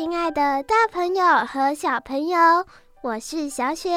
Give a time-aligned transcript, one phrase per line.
[0.00, 2.38] 亲爱的大朋友和小朋友，
[3.02, 3.90] 我是小雪。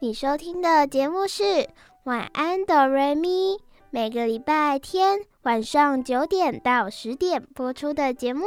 [0.00, 1.44] 你收听的节目是
[2.02, 3.54] 《晚安哆瑞咪》，
[3.90, 8.44] 每个礼拜天晚上九点到十点播出的节目。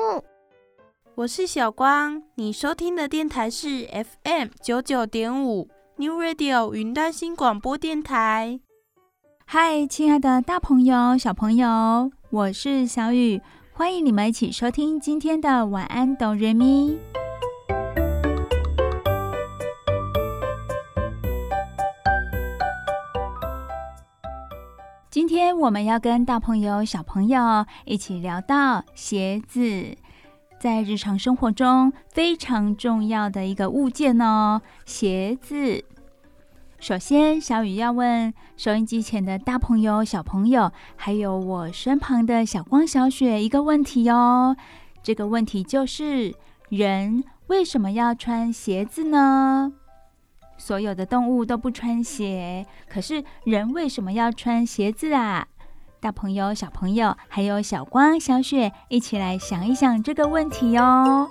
[1.16, 3.88] 我是小光，你收听的电台是
[4.26, 8.60] FM 九九点五 New Radio 云端新广播电台。
[9.46, 13.42] 嗨，亲爱的大朋友、小朋友，我是小雨，
[13.82, 17.00] 欢迎你们一起收听今天的晚安哆瑞咪。
[25.10, 29.98] 今天我们要跟大朋友、小朋友一起聊到鞋子。
[30.60, 35.84] 在日常生活中非常重要的一个物件哦，鞋子。
[36.82, 44.58] 首先，小雨要问收音机前的大朋友、小朋友，还有我身旁的小光、小雪一个问题哦。
[45.04, 46.34] 这个问题就是：
[46.70, 49.72] 人为什么要穿鞋子呢？
[50.58, 55.48] 所有的动物都不穿鞋，可是人为什么要穿鞋子啊？
[56.00, 61.30] 大朋友、小朋友，还有小光、小雪，一起来想一想这个问题哦。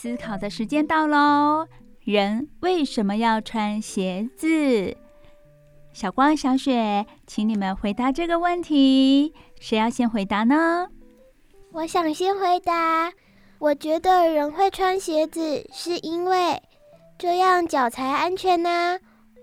[0.00, 1.66] 思考的时间到喽。
[2.04, 4.96] 人为什么要穿鞋子？
[5.92, 9.34] 小光、小雪，请你们回答这个问题。
[9.58, 10.86] 谁要先回答呢？
[11.72, 13.12] 我想先回答。
[13.58, 16.62] 我觉得人会穿鞋子，是因为
[17.18, 19.00] 这样脚才安全呢，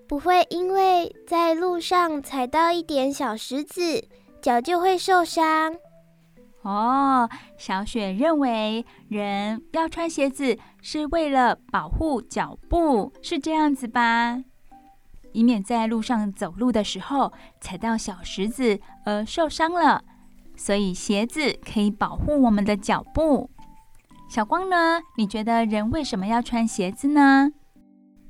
[0.08, 4.08] 不会因为在路上踩到一点小石子，
[4.42, 5.76] 脚就会受伤。
[6.66, 14.44] 哦，小雪认为人要穿鞋子是为了保护脚步，是这样子吧？
[15.32, 17.32] 以免在路上走路的时候
[17.62, 20.04] 踩到小石子而受伤了，
[20.56, 23.52] 所以鞋子可以保护我们的脚步。
[24.28, 25.02] 小光呢？
[25.18, 27.52] 你觉得人为什么要穿鞋子呢？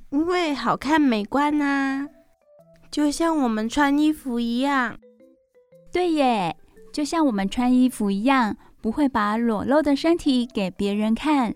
[0.10, 2.10] 因为好看美观啊，
[2.92, 4.98] 就像我们穿衣服一样。
[5.94, 6.58] 对耶，
[6.96, 11.54] 就像我们穿衣服一样，不会把裸露的身体给别人看。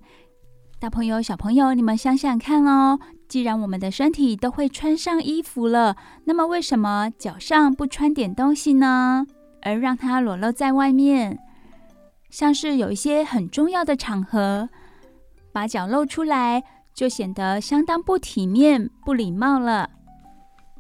[0.79, 2.99] 大朋友、小朋友，你们想想看哦。
[3.29, 5.95] 既然我们的身体都会穿上衣服了，
[6.25, 9.25] 那么为什么脚上不穿点东西呢？
[9.61, 11.39] 而让它裸露在外面，
[12.29, 14.67] 像是有一些很重要的场合，
[15.53, 16.61] 把脚露出来，
[16.93, 19.89] 就显得相当不体面、不礼貌了。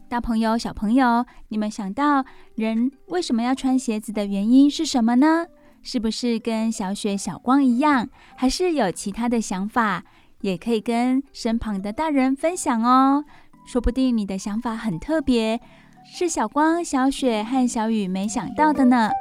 [0.09, 2.25] 大朋友、小朋友，你们想到
[2.55, 5.45] 人为什么要穿鞋子的原因是什么呢？
[5.83, 10.03] 是不是跟小雪、小光一样，还是有其他的想法？
[10.41, 13.23] 也可以跟身旁的大人分享哦，
[13.67, 15.61] 说不定你的想法很特别，
[16.03, 19.11] 是小光、小雪和小雨没想到的呢。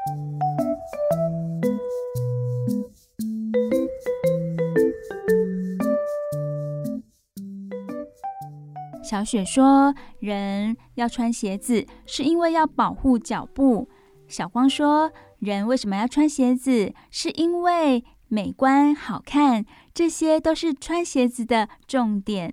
[9.08, 13.88] 小雪说：“人要穿鞋子，是因为要保护脚部。”
[14.28, 15.10] 小光说
[15.41, 19.64] ：“人为什么要穿鞋子，是因为美观好看。”
[19.94, 22.52] 这些都是穿鞋子的重点。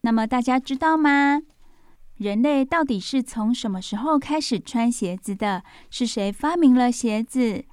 [0.00, 1.40] 那么大家知道吗？
[2.16, 5.62] 人类到底是从什么时候开始穿鞋子的？
[5.88, 7.64] 是谁发明了鞋子？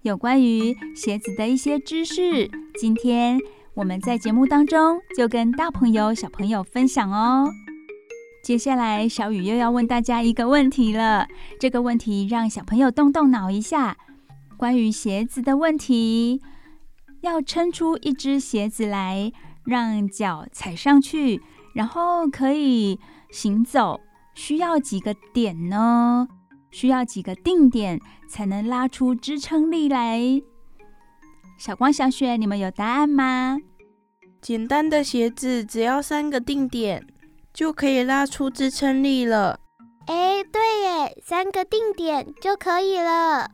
[0.00, 2.50] 有关于鞋子的一些知识，
[2.80, 3.38] 今天
[3.74, 7.48] 我们在节目当中就跟大朋友、小朋友分享哦。
[8.42, 11.28] 接下来，小雨又要问大家一个问题了。
[11.60, 13.96] 这个问题让小朋友动动脑一下，
[14.56, 16.40] 关于鞋子的问题。
[17.20, 19.30] 要撑出一只鞋子来，
[19.64, 21.40] 让脚踩上去，
[21.74, 22.98] 然后可以
[23.30, 24.00] 行走，
[24.34, 26.26] 需要几个点呢？
[26.70, 30.42] 需要几个定点才能拉出支撑力来？
[31.60, 33.58] 小光、小雪，你们有答案吗？
[34.40, 37.06] 简单的鞋子只要三个定点
[37.52, 39.60] 就可以拉出支撑力了。
[40.06, 43.50] 哎，对耶，三个定点就可以了。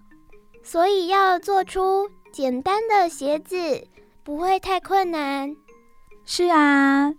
[0.63, 2.09] 所以要做出。
[2.33, 3.57] 简单的鞋子
[4.23, 5.51] 不会太困难。
[6.25, 7.13] 是啊，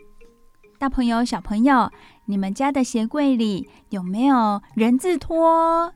[0.80, 1.92] 大朋友、小朋友，
[2.28, 5.92] 你们家的鞋柜里有没有人字拖？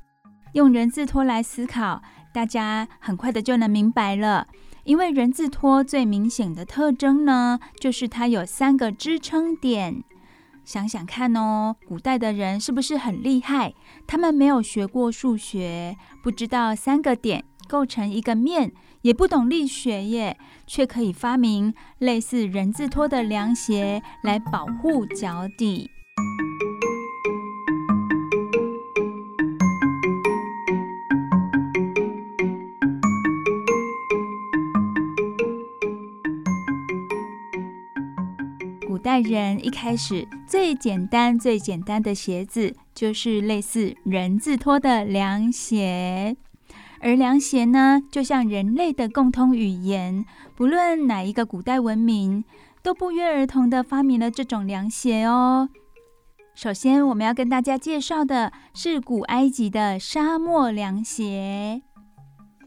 [0.52, 2.02] 用人字拖来思考，
[2.34, 4.48] 大家很快的就能明白了。
[4.84, 10.04] 因为人字拖最明显的特征呢，就是它有三个支撑点。
[10.64, 13.74] 想想看哦，古代的人是不是很厉害？
[14.06, 20.38] 他们没有学过数学，不知道三个点构成一个面，也不懂力学耶，
[20.68, 25.90] 却可以发明类似人字拖的凉鞋来保护脚底。
[39.12, 46.38] 代人一开始最简单、最简单的鞋子就是类似人字拖的凉鞋，
[47.02, 50.24] 而凉鞋呢，就像人类的共通语言，
[50.56, 52.46] 不论哪一个古代文明，
[52.82, 55.68] 都不约而同的发明了这种凉鞋哦。
[56.56, 61.82] 首先，我们要跟大家介绍的是古埃及的沙漠凉鞋。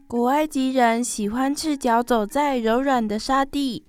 [0.05, 3.87] 古埃及人喜欢赤脚走在柔软的沙地。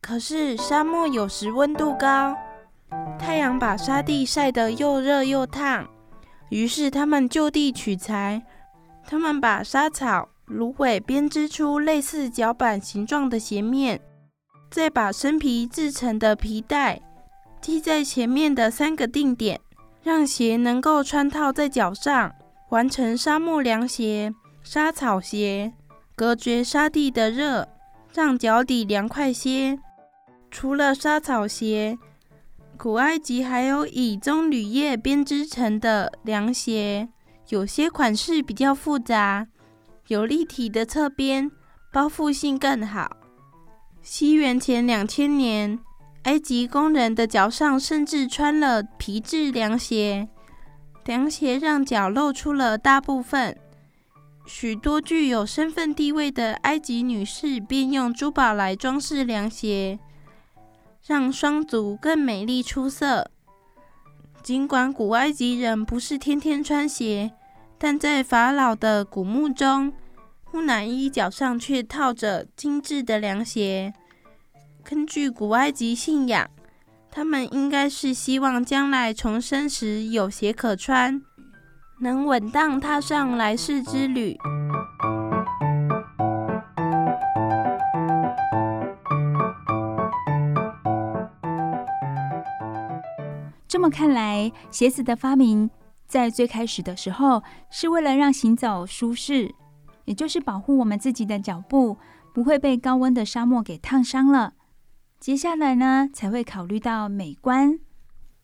[0.00, 2.34] 可是沙漠有时温度高，
[3.18, 5.86] 太阳把沙地晒得又热又烫，
[6.48, 8.42] 于是他们就地取材，
[9.06, 14.00] 他们把沙草、芦苇编织出类似脚板形状的鞋面，
[14.70, 17.02] 再把生皮制成的皮带
[17.60, 19.60] 系在前面的三个定点，
[20.02, 22.34] 让鞋能够穿套在脚上，
[22.70, 25.74] 完成沙漠凉鞋、沙草鞋，
[26.14, 27.68] 隔绝沙地的热，
[28.14, 29.78] 让脚底凉快些。
[30.50, 31.98] 除了沙草鞋，
[32.76, 37.08] 古埃及还有以棕榈叶编织成的凉鞋，
[37.48, 39.46] 有些款式比较复杂，
[40.08, 41.50] 有立体的侧边，
[41.92, 43.16] 包覆性更好。
[44.00, 45.78] 西元前两千年，
[46.22, 50.28] 埃及工人的脚上甚至穿了皮质凉鞋，
[51.04, 53.56] 凉鞋让脚露出了大部分。
[54.46, 59.98] 许多具有身份地位的埃及女士便用珠宝来装饰凉鞋。
[61.08, 63.30] 让双足更美丽出色。
[64.42, 67.32] 尽管古埃及人不是天天穿鞋，
[67.78, 69.90] 但在法老的古墓中，
[70.52, 73.94] 木乃伊脚上却套着精致的凉鞋。
[74.84, 76.50] 根据古埃及信仰，
[77.10, 81.22] 他们应该是希望将来重生时有鞋可穿，
[82.02, 84.36] 能稳当踏上来世之旅。
[93.68, 95.68] 这么看来，鞋子的发明
[96.06, 99.54] 在最开始的时候是为了让行走舒适，
[100.06, 101.98] 也就是保护我们自己的脚步
[102.32, 104.54] 不会被高温的沙漠给烫伤了。
[105.20, 107.78] 接下来呢，才会考虑到美观。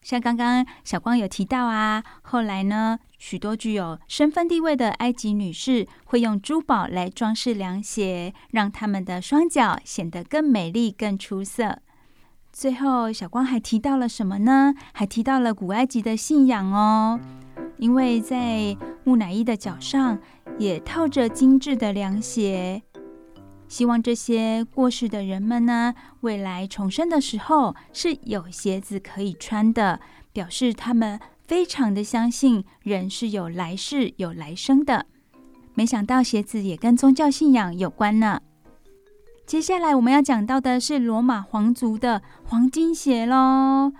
[0.03, 11.79] 像刚刚小光有提到啊，后来呢，许多具有身份地位的埃及女士会用珠宝来装饰凉鞋，让她们的双脚显得更美丽、更出色。
[12.57, 14.73] 最后，小光还提到了什么呢？
[14.93, 17.19] 还提到了古埃及的信仰哦，
[17.75, 20.17] 因为在木乃伊的脚上
[20.57, 22.81] 也套着精致的凉鞋，
[23.67, 29.99] 希望这些过世的人们呢，未来重生的时候是有鞋子可以穿的，
[30.31, 35.05] 表示他们非常的相信人是有来世、有来生的。
[35.73, 38.39] 没想到鞋子也跟宗教信仰有关呢。
[39.45, 43.93] 接下来我们要讲到的是罗马皇族的黄金鞋喽。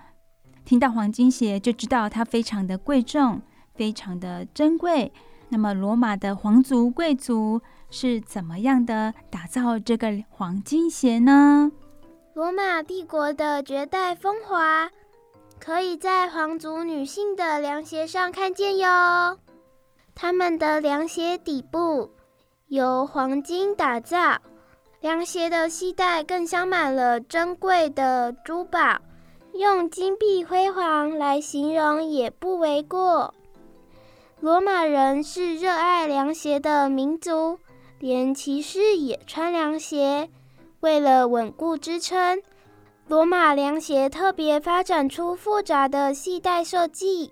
[0.66, 3.40] 听到黄金鞋就知道它非常的贵重，
[3.76, 5.14] 非常的珍贵。
[5.50, 7.62] 那么罗马的皇族贵族
[7.92, 11.72] 是怎么样的打造这个黄金鞋呢？
[12.34, 14.90] 罗马帝国的绝代风华
[15.60, 19.38] 可以在皇族女性的凉鞋上看见哟。
[20.16, 22.10] 她们的凉鞋底部
[22.68, 24.42] 由黄金打造。
[25.06, 28.98] 凉鞋的系带更镶满了珍贵的珠宝，
[29.54, 33.32] 用金碧辉煌来形容也不为过。
[34.40, 37.60] 罗马人是热爱凉鞋的民族，
[38.00, 40.28] 连骑士也穿凉鞋。
[40.80, 42.42] 为了稳固支撑，
[43.08, 47.32] 罗马凉鞋特别发展出复杂的系带设计，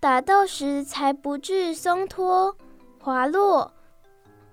[0.00, 2.56] 打斗时才不致松脱
[2.98, 3.70] 滑落。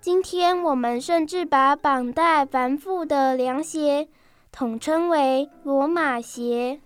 [0.01, 4.07] 今天我们甚至把绑带繁复的凉鞋
[4.49, 6.79] 统称为罗马鞋。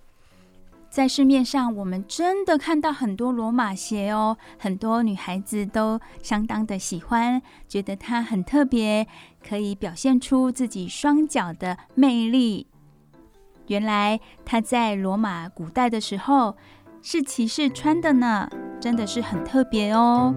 [0.89, 9.07] 在市面上，我们真的看到很多罗马鞋哦，很多女孩子都相当的喜欢，觉得它很特别，
[9.47, 12.65] 可以表现出自己双脚的魅力。
[13.67, 16.55] 原来它在罗马古代的时候
[17.03, 20.33] 是骑士穿的呢，真的是很特别哦。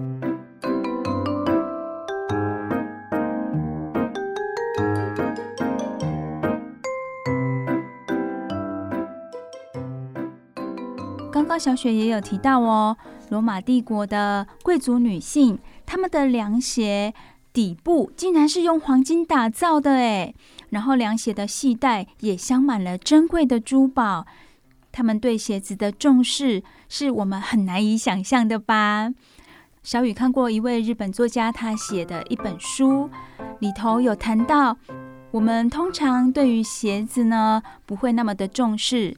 [11.47, 12.97] 刚刚小雪也有提到哦，
[13.29, 17.13] 罗马帝国的贵族女性，她们的凉鞋
[17.53, 20.35] 底部竟然是用黄金打造的诶，
[20.71, 24.27] 然后凉鞋的系带也镶满了珍贵的珠宝。
[24.91, 29.13] 他们对鞋子的重视，是我们很难以想象的吧？
[29.81, 33.09] 小雨看过一位日本作家他写的一本书，
[33.59, 34.75] 里头有谈到，
[35.31, 39.15] 我们通常对于鞋子呢，不会那么的重视。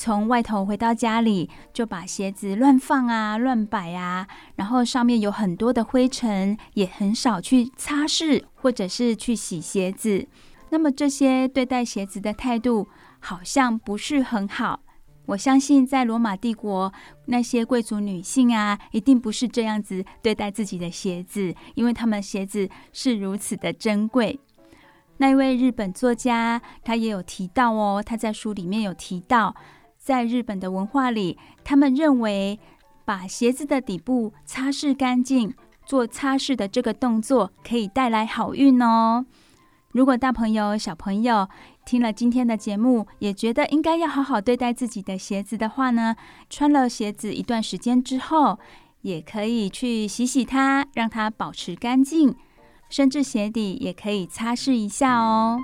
[0.00, 10.28] 从外头回到家里，就把鞋子乱放啊、乱摆啊，然后上面有很多的灰尘，也很少去擦拭或者是去洗鞋子。
[10.70, 12.86] 那么这些对待鞋子的态度，
[13.18, 14.80] 好像不是很好。
[15.26, 16.92] 我相信在罗马帝国，
[17.26, 24.38] 那些贵族女性啊，一定不是这样子对待自己的鞋子，因为他们鞋子是如此的珍贵。
[25.16, 29.56] 那一位日本作家，他也有提到哦，他在书里面有提到。
[30.08, 32.58] 在日本的文化里，他们认为
[33.04, 35.52] 把鞋子的底部擦拭干净，
[35.84, 39.26] 做擦拭的这个动作可以带来好运哦。
[39.92, 41.46] 如果大朋友、小朋友
[41.84, 46.16] 听了今天的节目，也觉得应该要好好对待自己的鞋子的话呢，
[46.48, 48.58] 穿了鞋子一段时间之后，
[49.02, 52.34] 也可以去洗洗它，让它保持干净，
[52.88, 55.58] 甚至鞋底也可以擦拭一下哦。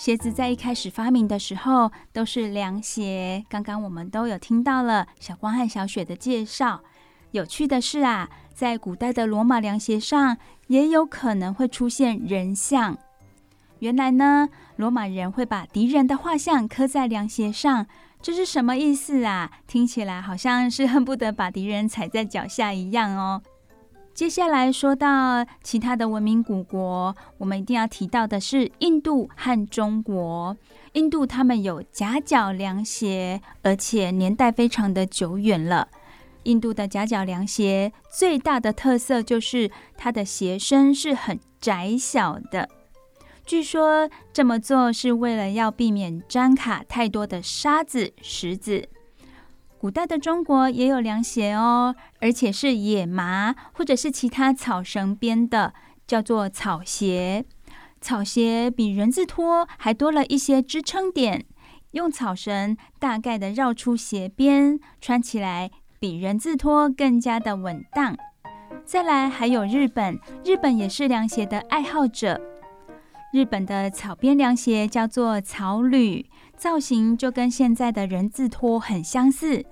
[0.00, 3.44] 鞋子在一开始发明的时候都是凉鞋。
[3.50, 6.80] 刚刚我们都有听到了小光和小雪的介绍。
[7.32, 10.38] 有趣的是啊，在古代的罗马凉鞋上
[10.68, 12.96] 也有可能会出现人像。
[13.80, 17.86] 原来呢，罗马人会把敌人的画像刻在凉鞋上，
[18.22, 19.50] 这是什么意思啊？
[19.66, 23.42] 听起来好像是恨不得把敌人踩在脚下一样哦。
[24.20, 30.54] 接下来说到其他的文明古国，我们一定要提到的是印度和中国。
[30.92, 35.88] 印度他们有夹脚凉鞋，而且年代非常的久远了。
[36.42, 42.68] 印度的夹脚凉鞋最大的特色就是它的鞋身是很窄小的，
[43.46, 48.86] 据说这么做是为了要避免粘卡太多的沙子、石子。
[49.80, 55.72] 古代的中国也有凉鞋哦，而且是野麻或者是其他草绳编的，
[56.06, 57.46] 叫做草鞋。
[57.98, 61.46] 草鞋比人字拖还多了一些支撑点，
[61.92, 68.14] 用草绳大概的绕出鞋边，穿起来比人字拖更加的稳当。
[68.84, 72.38] 再来还有日本，日本也是凉鞋的爱好者。
[73.32, 76.26] 日本的草编凉鞋叫做草履。
[76.60, 79.64] 造型就跟现在的人字拖很相似。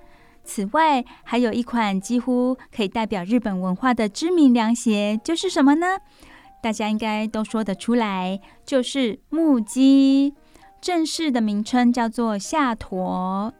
[0.43, 5.99] 此外，还有一款几乎可以代表日本文化的知名凉鞋，就是什么呢？
[6.63, 10.33] 大家应该都说得出来，就是木屐。
[10.81, 13.53] 正式的名称叫做夏驮。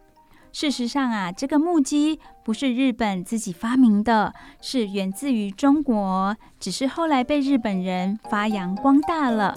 [0.51, 9.53] 事实上啊，这个木屐不是日本自己发明的，是源自于中国，只是后来被日本人发扬光大了。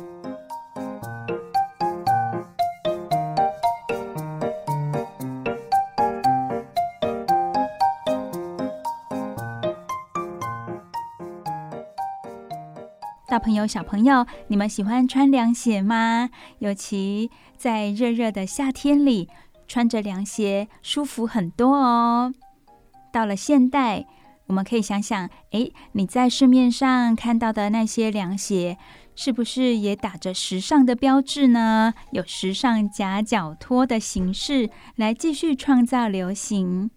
[13.33, 16.29] 大朋友、小朋友，你们喜欢穿凉鞋吗？
[16.59, 19.27] 尤其在热热的夏天里，
[19.67, 22.35] 穿着凉鞋舒服很多哦。
[23.11, 24.05] 到了现代，
[24.49, 28.77] 我们可以想想，诶，你在市面上看到的那些凉鞋，
[29.17, 31.95] 是不是也打着时尚的标志呢？
[32.11, 36.91] 有时尚夹脚拖的形式来继续创造流行。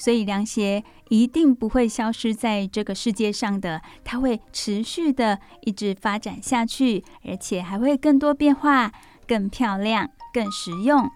[0.00, 8.90] 所以凉鞋一定不会消失在这个世界上的，它会持续的一直发展下去，而且还会更多变化、
[9.28, 11.06] 更漂亮、更实用。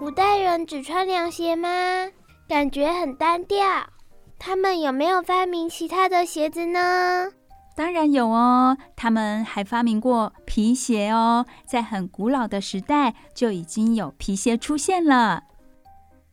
[0.00, 1.68] 古代人只穿凉鞋吗？
[2.48, 3.58] 感觉很单调。
[4.36, 7.30] 他们有没有发明其他的鞋子呢？
[7.76, 15.44] 当然有哦，他们还发明过皮鞋哦，在很古老的时代就已经有皮鞋出现了。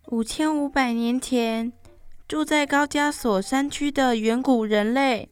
[0.08, 1.74] 五千五百年前，
[2.30, 5.30] 住在高加索山区的远古人类，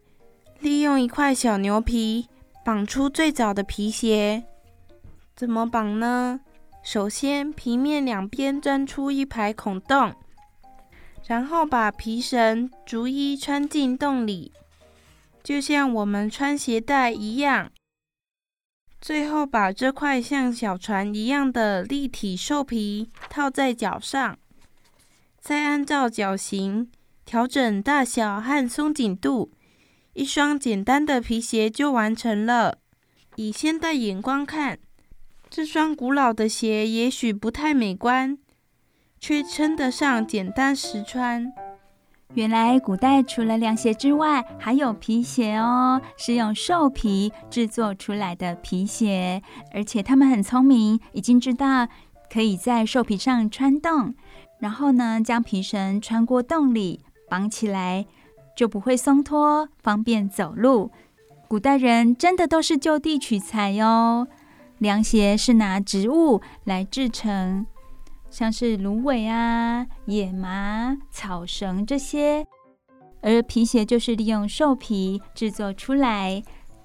[0.60, 2.28] 利用一块小牛皮
[2.66, 4.44] 绑出最早的皮鞋。
[5.34, 6.42] 怎么绑呢？
[6.84, 10.14] 首先，皮面两边钻出一排孔洞，
[11.26, 14.52] 然后把皮绳逐一穿进洞里，
[15.44, 17.72] 就像我们穿鞋带一样。
[19.00, 24.38] 最后，把这块像小船一样的立体兽皮套在脚上，
[25.40, 26.92] 再按照脚型
[27.26, 29.52] 调整大小和松紧度，
[30.14, 32.78] 一双简单的皮鞋就完成了。
[33.38, 34.78] 以现代眼光看，
[35.50, 38.38] 这双古老的鞋也许不太美观，
[39.20, 41.52] 却称得上简单实穿。
[42.34, 49.42] 原来古代除了凉鞋之外，还有皮鞋哦，是用兽皮制作出来的皮鞋，
[49.74, 51.88] 而且他们很聪明，已经知道
[52.32, 54.16] 可以在兽皮上穿洞，
[54.60, 58.06] 然后呢，将皮绳穿过洞里绑起来，
[58.56, 60.90] 就不会松脱，方便走路。
[61.50, 64.26] 古代人真的都是就地取材哟，
[64.78, 67.66] 凉鞋是拿植物来制成。
[68.32, 72.48] 像是芦苇啊、野麻、草绳这些，
[73.22, 76.42] 而皮鞋就是利用兽皮制作出来。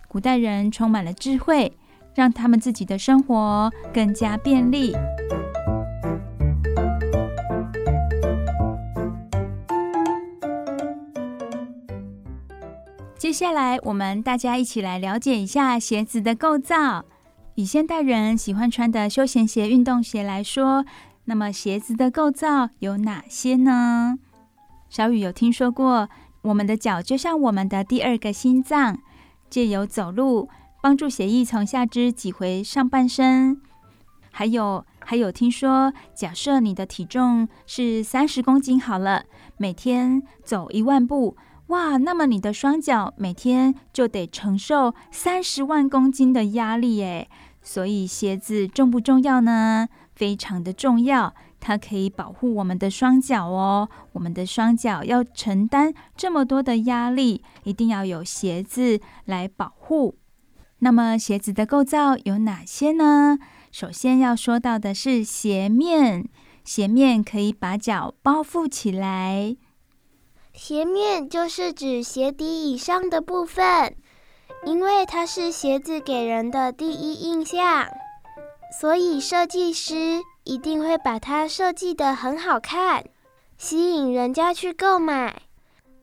[0.08, 1.72] 古代人充满了智慧，
[2.16, 4.92] 让他们自己的生活更加便利。
[13.16, 17.04] 接下来，我们大家一起来了解一下鞋子的构造。
[17.54, 20.84] 以现代人喜欢穿的休闲鞋、运动鞋来说，
[21.26, 24.18] 那么鞋子的构造有哪些呢？
[24.88, 26.09] 小雨有听说过，
[26.42, 28.99] 我们的脚就像我们的第二个心脏，
[29.50, 30.49] 借由走路
[30.80, 33.61] 帮助血液从下肢挤回上半身。
[34.30, 39.25] 还有，还有听说，假设你的体重是三十公斤好了，
[39.56, 41.37] 每天走一万步，
[41.68, 47.28] 哇，那么你的双脚每天就得承受三十万公斤的压力诶。
[47.62, 49.88] 所以鞋子重不重要呢？
[50.16, 53.88] 非常的重要，它可以保护我们的双脚哦。
[54.12, 60.16] 我们的双脚要承担这么多的压力，一定要有鞋子来保护。
[60.79, 63.38] 那么鞋子的构造有哪些呢？
[63.70, 66.29] 首先要说到的是鞋面，
[66.64, 69.57] 鞋面可以把脚包覆起来。
[70.55, 73.94] 鞋面就是指鞋底以上的部分，
[74.64, 77.87] 因为它是鞋子给人的第一印象。
[78.70, 83.05] 所以设计师一定会把它设计得很好看，
[83.59, 85.42] 吸引人家去购买。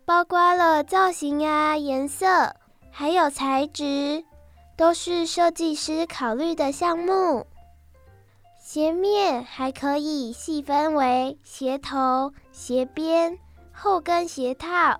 [0.06, 2.56] 包括了造型啊、颜色，
[2.92, 4.24] 还有材质，
[4.76, 7.48] 都是设计师考虑的项目。
[8.62, 13.38] 鞋面还可以细分为鞋头、鞋边、
[13.72, 15.00] 后跟鞋套。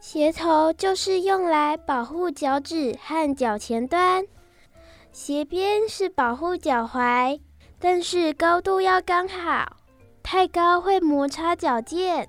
[0.00, 4.24] 鞋头就是用来保护脚趾和脚前端。
[5.16, 7.40] 鞋边是保护脚踝，
[7.80, 9.78] 但是高度要刚好，
[10.22, 12.28] 太高会摩擦脚尖，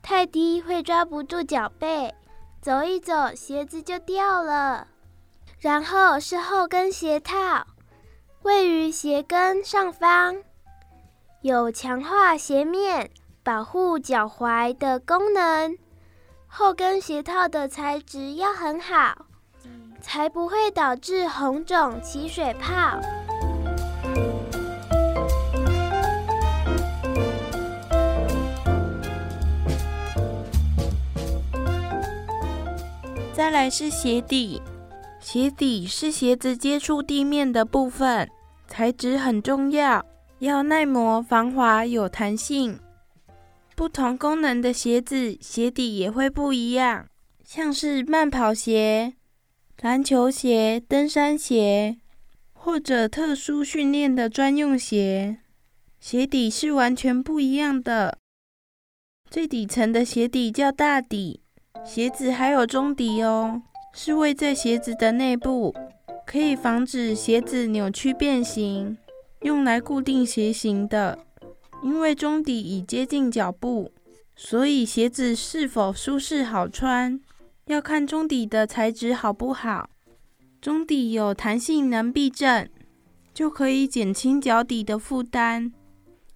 [0.00, 2.10] 太低会抓不住脚背，
[2.62, 4.88] 走一走鞋子就掉了。
[5.60, 7.66] 然后是后跟鞋套，
[8.44, 10.42] 位于鞋跟上方，
[11.42, 13.10] 有强化鞋面、
[13.42, 15.76] 保护脚踝的功能。
[16.46, 19.26] 后跟鞋套的材质要很好。
[20.02, 23.00] 才不会导致红肿、起水泡。
[33.32, 34.60] 再来是鞋底，
[35.18, 38.28] 鞋底是鞋子接触地面的部分，
[38.68, 40.04] 材质很重要，
[40.40, 42.78] 要耐磨、防滑、有弹性。
[43.74, 47.06] 不同功能的鞋子鞋底也会不一样，
[47.42, 49.14] 像是慢跑鞋。
[49.80, 51.96] 篮球鞋、登山鞋，
[52.52, 55.38] 或者特殊训练的专用鞋，
[55.98, 58.16] 鞋底是完全不一样的。
[59.28, 61.40] 最底层的鞋底叫大底，
[61.84, 65.74] 鞋子还有中底哦，是位在鞋子的内部，
[66.24, 68.96] 可以防止鞋子扭曲变形，
[69.40, 71.18] 用来固定鞋型的。
[71.82, 73.90] 因为中底已接近脚部，
[74.36, 77.20] 所以鞋子是否舒适好穿，
[77.72, 79.88] 要看中底的材质好不好，
[80.60, 82.70] 中底有弹性能避震，
[83.32, 85.72] 就可以减轻脚底的负担。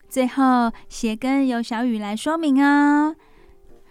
[0.09, 3.15] 最后，鞋跟由小雨来说明哦。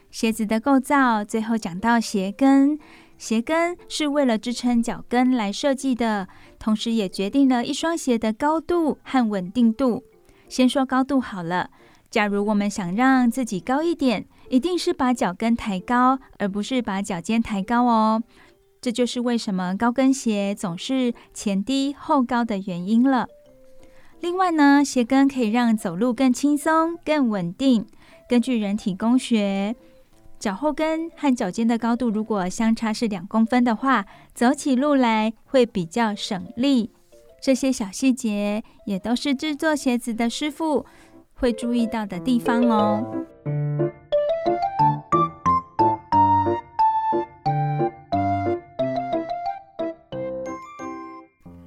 [0.10, 2.80] 鞋子的构造，最后讲到鞋跟，
[3.20, 6.28] 鞋跟是为了支撑脚跟来设计的，
[6.58, 10.04] 同时也决定了一双鞋的高度和稳定度。
[10.50, 11.70] 先说高度好了，
[12.10, 14.26] 假如我们想让自己高一点。
[14.50, 18.24] 一定是把脚跟抬高，而不是把脚尖抬高哦。
[18.82, 23.28] 这就是为什么高跟鞋总是前低后高的原因了。
[24.20, 27.86] 另外呢，鞋跟可以让走路更轻松、更稳定。
[28.30, 29.76] 根据人体工学，
[30.40, 36.92] 脚后跟和脚尖的高度如果相差是两公分的话，走起路来会比较省力。
[37.42, 40.86] 这些小细节也都是制作鞋子的师傅
[41.34, 43.04] 会注意到的地方哦。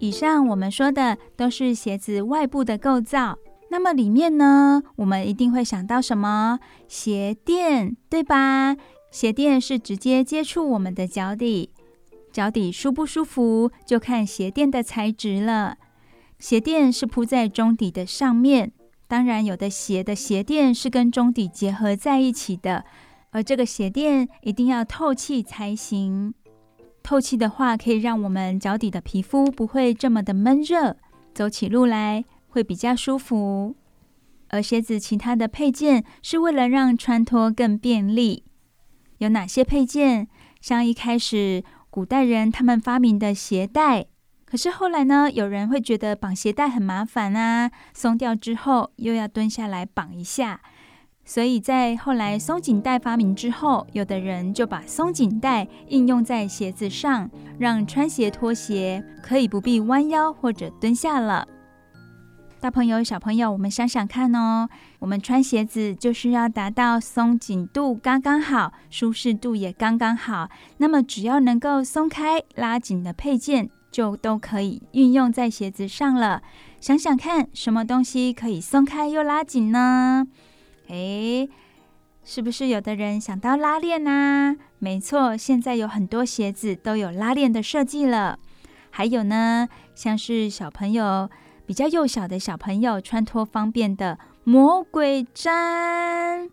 [0.09, 3.37] 以上我们说的都是鞋子外部的构造，
[3.69, 6.59] 那么里面呢，我们一定会想到什么？
[6.89, 8.75] 鞋垫，对吧？
[9.11, 11.75] 鞋垫是直接接触我们的脚底，
[12.33, 15.77] 脚底舒不舒服就看鞋垫的材质了。
[16.39, 18.73] 鞋垫是铺在中底的上面，
[19.09, 22.87] 当然有的鞋的鞋垫是跟中底结合在一起的，
[23.33, 26.33] 而这个鞋垫一定要透气才行。
[27.03, 30.97] 透气的话，可以让我们脚底的皮肤不会这么的闷热，
[31.35, 33.75] 走起路来会比较舒服。
[34.51, 38.45] 而鞋子其他的配件是为了让穿脱更便利。
[39.19, 40.29] 有哪些配件？
[40.61, 44.07] 像一开始古代人他们发明的鞋带，
[44.45, 50.61] 可是后来呢，有人会觉得绑鞋带很麻烦啊，松掉之后又要蹲下来绑一下。
[51.29, 61.47] 所以在后来松紧带发明之后，有的人就把松紧带应用在鞋子上，让穿鞋脱鞋可以不必弯腰或者蹲下了。
[62.61, 64.67] 大朋友、小朋友，我们想想看哦，
[65.01, 70.49] 我们穿鞋子就是要达到松紧度刚刚好，舒适度也刚刚好。
[70.79, 76.43] 那么只要能够松开、拉紧的配件，就都可以运用在鞋子上了。
[76.81, 80.27] 想想看，什么东西可以松开又拉紧呢？
[80.89, 81.49] 哎，
[82.25, 84.57] 是不是有的人想到拉链呢？
[84.79, 88.39] 没错，现在有很多鞋子都有拉链的设计了。
[88.91, 91.29] 还有呢，像是小朋友
[91.67, 96.49] 比较幼小的小朋友穿脱方便的魔鬼毡。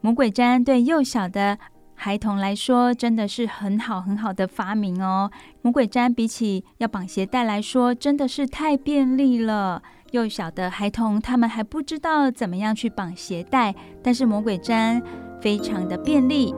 [0.00, 1.58] 魔鬼毡对幼小的
[1.94, 5.30] 孩童来说真的是很好很好的发明哦。
[5.62, 9.82] 魔鬼毡比起要绑鞋带来说，真的是太便利了。
[10.12, 15.02] 幼小的孩童，他们还不知道怎么样去绑鞋带，但是魔鬼毡
[15.40, 16.54] 非常的便利。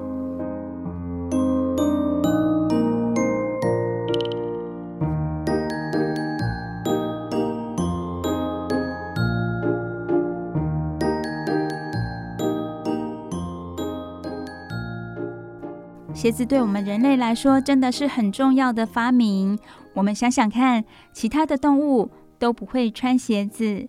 [16.13, 19.59] 鞋子对我们人类来说真的是很重要的发明。
[19.95, 22.11] 我们想想看，其他的动物。
[22.41, 23.87] 都不会穿鞋子，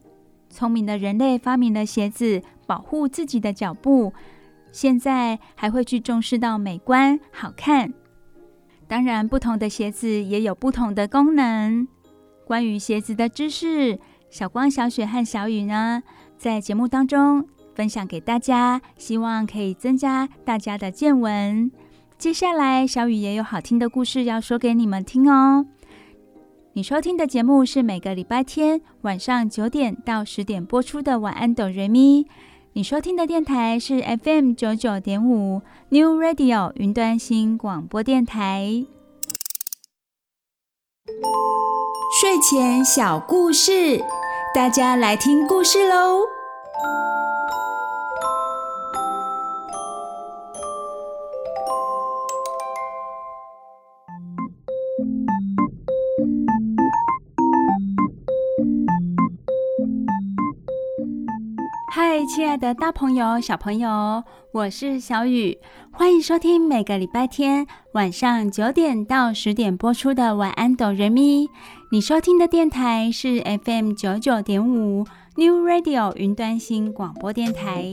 [0.49, 4.13] 聪明的人类发明了鞋子，保护自己的脚步。
[4.71, 7.93] 现在还会去重视到美观、好看。
[8.87, 11.87] 当然，不同的鞋子也有不同的功能。
[12.45, 13.97] 关于鞋子的知识，
[14.29, 16.03] 小光、小雪和小雨呢，
[16.37, 21.71] 在节目当中分享给大家，希望可以增加大家的见闻。
[22.17, 25.65] 接下来，小雨也有好听的故事要说给你们听哦。
[26.73, 32.23] 你收听的节目是每个礼拜天晚上九点到十点播出的《晚安，哆瑞咪》。
[32.71, 38.85] 你收听的电台是 FM 九九点五 New Radio 云端新广播电台。
[42.21, 44.01] 睡前小故事，
[44.55, 46.21] 大家来听故事喽。
[62.03, 65.59] 嗨亲爱的大朋友、小朋友，我是小雨，
[65.91, 71.45] 欢迎收听每个礼拜天晚上九点到十点播出的《晚安，哆瑞咪》。
[71.91, 77.85] 你收听的电台是 FM 九九点五 New Radio 云端新广播电台。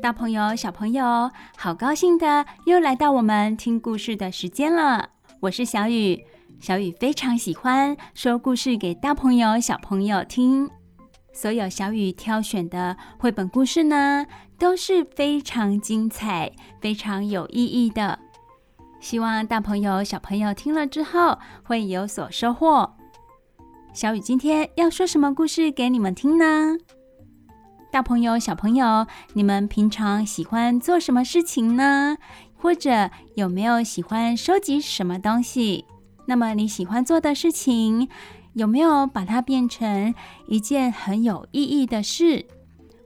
[0.00, 5.10] 大朋友、小朋友，好高兴的又来到我们听故事的时间了。
[5.44, 6.24] 我是小雨，
[6.58, 10.70] 小雨非常喜欢说故事给大朋友、小朋友听。
[11.34, 14.24] 所有小雨挑选的绘本故事呢，
[14.58, 18.18] 都是非常精彩、非常有意义的。
[19.00, 22.94] 希望大朋友、小朋友听了之后会有所收获。
[23.92, 26.78] 小雨今天要说什么故事给你们听呢？
[27.92, 32.16] 大朋友、小朋友，你们平常喜欢做什么事情呢？
[32.64, 35.84] 或者有没有喜欢收集什么东西？
[36.24, 38.08] 那么你喜欢做的事情，
[38.54, 40.14] 有没有把它变成
[40.48, 42.46] 一件很有意义的事？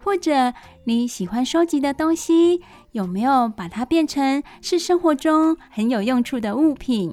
[0.01, 7.13] 或者你喜欢收集的东西，有没有把它变成是生活中很有用处的物品？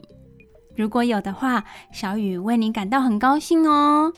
[0.76, 4.14] 如果有的话，小雨为你感到很高兴哦。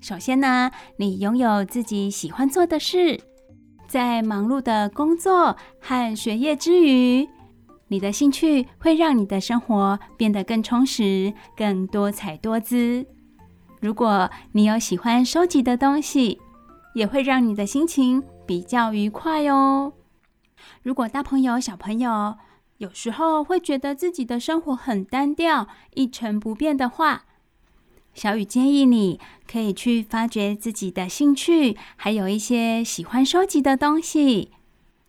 [0.00, 3.20] 首先呢，你拥有自己喜欢做的事，
[3.88, 7.28] 在忙碌的工作和学业之余，
[7.94, 13.06] 你的兴趣会让你的生活变得更充实、更多彩多姿。
[13.80, 16.40] 如果你有喜欢收集的东西，
[16.96, 19.92] 也会让你的心情比较愉快哦。
[20.82, 22.34] 如果大朋友、小朋友
[22.78, 27.26] 有时候会觉得自己的生活很单调、一成不变的话，
[28.12, 34.50] 小雨建议你可以去发掘自己的兴趣，还有一些喜欢收集的东西。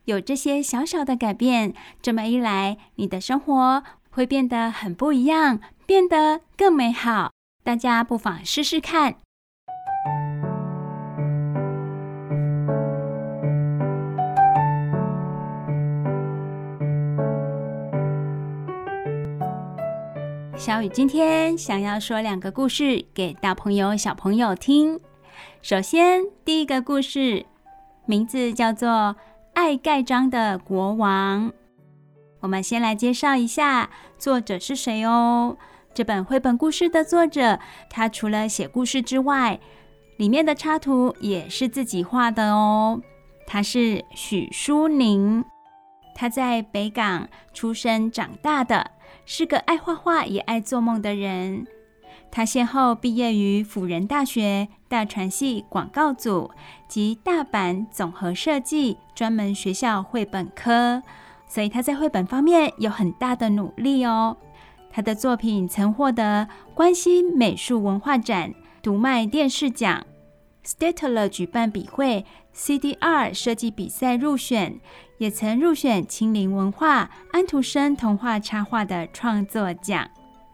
[0.05, 7.31] 有这些小小的改变，这么一来，你的生活会变得很不一样，变得更美好。
[7.63, 9.15] 大家不妨试试看。
[20.55, 24.99] 小雨今天想要说两个故事给大朋友、小朋友听。
[25.63, 27.43] 首先，第一个故事
[28.05, 28.89] 名字叫做
[29.55, 31.49] 《爱盖章的国王》。
[32.41, 33.89] 我们先来介绍一下
[34.19, 35.57] 作者是谁哦。
[35.93, 37.57] 这本绘本故事的作者，
[37.89, 39.57] 他除了写故事之外，
[40.17, 43.01] 里面的插图也是自己画的哦。
[43.47, 45.43] 他是许淑宁，
[46.13, 48.91] 他在北港出生长大的。
[49.25, 51.65] 是个爱画画也爱做梦的人。
[52.35, 56.51] 他先后毕业于辅仁大学大传系广告组
[56.85, 61.01] 及大阪总合设计专门学校绘本科，
[61.47, 64.35] 所以他在绘本方面有很大的努力哦。
[64.91, 70.05] 他的作品曾获得关西美术文化展读卖电视奖、
[70.65, 74.81] Statler 举办笔会、CDR 设计比赛入选。
[75.19, 80.09] 也曾入选青林文化安徒生童话插画的创作奖，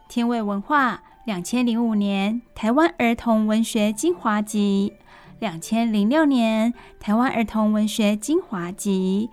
[0.07, 4.93] 天味文化两千零五年台湾儿童文学精华集，
[5.39, 9.29] 两千零六年台湾儿童文学精华集，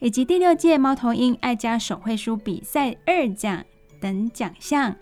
[0.00, 3.64] 以及第六届猫头鹰爱家手绘书比赛二奖
[4.00, 4.96] 等奖项。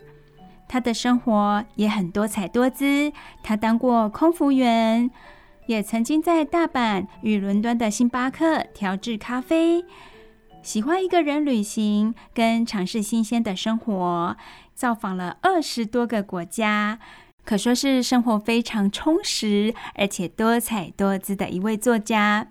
[0.68, 5.10] 他的生活也很多彩多姿，他当过空服员。
[5.66, 9.84] 也曾经在大阪与伦敦的星巴克调制咖啡，
[10.62, 14.36] 喜欢一个人旅行跟尝试新鲜的生活，
[14.74, 17.00] 造访了二十多个国家，
[17.44, 22.46] 可说是生活非常充实而且多彩多姿的一位作家。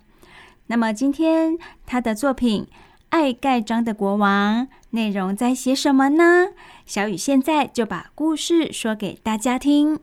[0.67, 2.67] 那么今天他的作品
[3.09, 6.49] 《爱盖章的国王》内容在写什么呢？
[6.85, 9.99] 小雨现在就把故事说给大家听。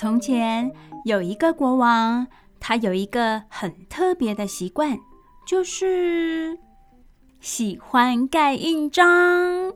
[0.00, 0.70] 从前
[1.06, 2.24] 有一个国王，
[2.60, 4.96] 他有一个很特别的习惯，
[5.44, 6.56] 就是
[7.40, 9.74] 喜欢盖印章。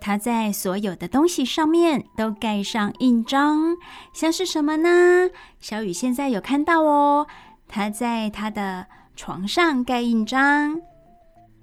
[0.00, 3.76] 他在所有的东西上面都盖上印章，
[4.14, 5.28] 像是什么呢？
[5.60, 7.26] 小雨现在有看到哦，
[7.68, 10.80] 他在他的床上盖印章，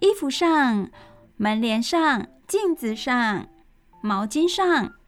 [0.01, 0.87] 衣服上、
[1.35, 3.47] 门帘上、镜子上、
[4.03, 4.98] 毛巾上。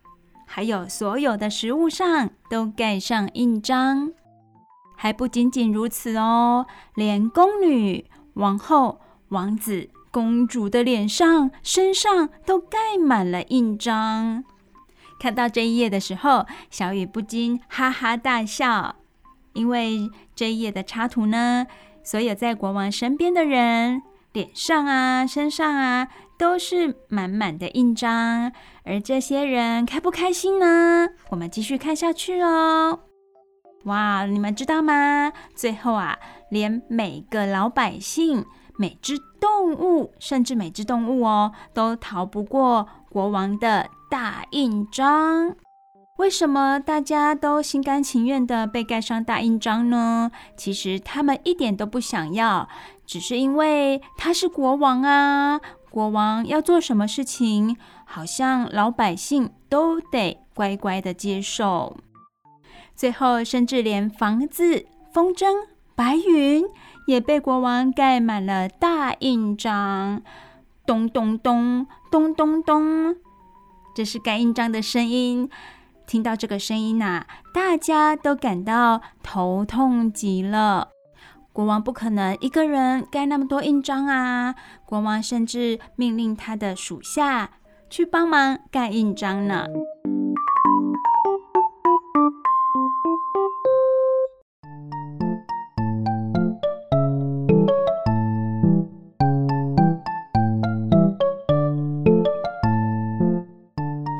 [0.53, 4.11] 还有所有的食物上都盖上印章，
[4.97, 14.43] 还不仅仅如此哦，连宫女、王后、王子、公主的脸上、身上都盖满了印章。
[15.21, 18.97] 看到这一页的时候，小雨不禁哈哈大笑，
[19.53, 21.65] 因为这一页的插图呢，
[22.03, 24.01] 所有在国王身边的人
[24.33, 26.09] 脸上啊、身上啊。
[26.41, 28.51] 都是满满的印章，
[28.83, 31.07] 而这些人开不开心呢？
[31.29, 32.97] 我们继续看下去哦。
[33.83, 35.31] 哇，你们知道吗？
[35.53, 36.17] 最后啊，
[36.49, 38.43] 连每个老百姓、
[38.75, 45.55] 每只动物，甚至每只动物哦，都逃不过国王的大印章。
[46.17, 50.31] 为什么大家都心甘情愿的被盖上大印章呢？
[50.57, 52.67] 其实他们一点都不想要，
[53.05, 55.61] 只是因为他是国王啊。
[55.91, 57.75] 国王要做什么事情，
[58.05, 61.97] 好像老百姓都得乖乖的接受。
[62.95, 65.47] 最后，甚至连房子、风筝、
[65.93, 66.63] 白云
[67.07, 70.21] 也被国王盖满了大印章。
[70.85, 73.15] 咚咚咚，咚咚咚，
[73.93, 75.49] 这是盖印章的声音。
[76.07, 80.89] 听到这个声音呐、大家都感到头痛极了。
[81.53, 84.55] 国王不可能一个人盖那么多印章啊！
[84.85, 87.51] 国王甚至命令他的属下
[87.89, 89.65] 去帮忙盖印章呢。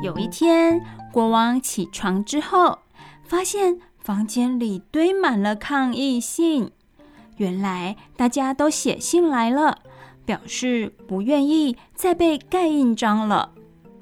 [0.02, 2.80] 有一天，国王起床之后，
[3.24, 6.70] 发现房间里堆满了抗议信。
[7.36, 9.78] 原来大家都写信来了，
[10.24, 13.52] 表示不愿意再被盖印章了。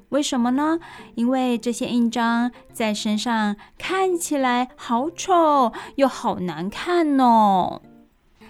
[0.09, 0.79] 为什么呢？
[1.15, 7.81] 因为这些印章在身上看起来好丑又好难看哦。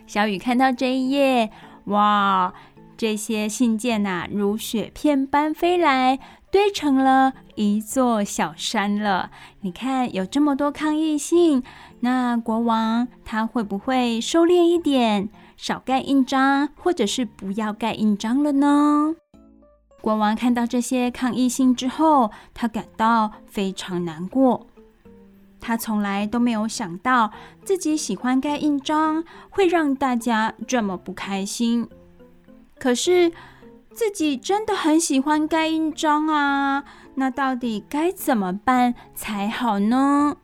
[0.08, 1.52] 小雨看到这一页，
[1.86, 2.54] 哇，
[2.98, 6.20] 这些信件呐，如雪片般飞来。
[6.52, 9.32] 堆成了一座小山了。
[9.62, 11.63] 你看，有这么多抗议信，
[12.02, 19.16] 那国王他会不会收敛一点，少盖印章，或者是不要盖印章了呢？
[20.02, 24.68] 国王看到这些抗议信之后，他感到非常难过。
[25.60, 27.32] 他从来都没有想到
[27.64, 31.88] 自己喜欢盖印章会让大家这么不开心。
[32.80, 33.32] 可是，
[33.94, 36.84] 自己真的很喜欢盖印章啊，
[37.14, 40.38] 那到底该怎么办才好呢？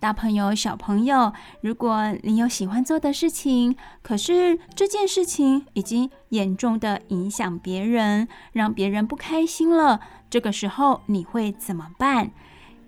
[0.00, 12.30] 大朋友、小朋友，如果你有喜欢做的事情，可是这件事情已经严重的影响别人，让别人不开心了，这个时候你会怎么办？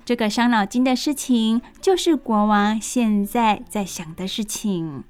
[0.06, 5.04] 这个伤脑筋的事情，就是国王现在在想的事情。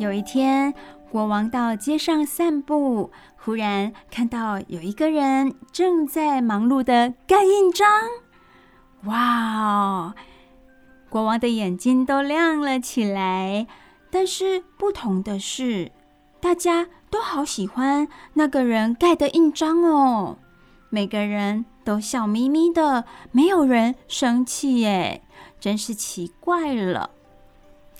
[0.00, 0.72] 有一天，
[1.12, 7.86] 国王到街上散步，忽然看到有一个人正在忙碌的盖印章。
[9.04, 10.14] 哇哦！
[11.10, 13.66] 国王的眼睛都亮了起来。
[14.10, 15.92] 但是不同的是，
[16.40, 20.38] 大家都好喜欢那个人盖的印章哦。
[20.88, 25.22] 每个人都笑眯眯的，没有人生气耶，
[25.60, 27.10] 真是奇怪了。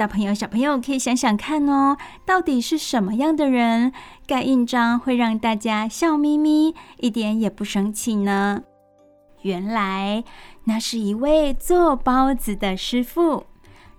[0.01, 3.93] 大朋友、小朋友可以想想看哦，到底是什么样的人
[4.27, 8.63] 盖印章会让大家笑眯眯，一点也不生气呢？
[9.43, 10.25] 原来
[10.65, 13.45] 那是一位做包子的师傅，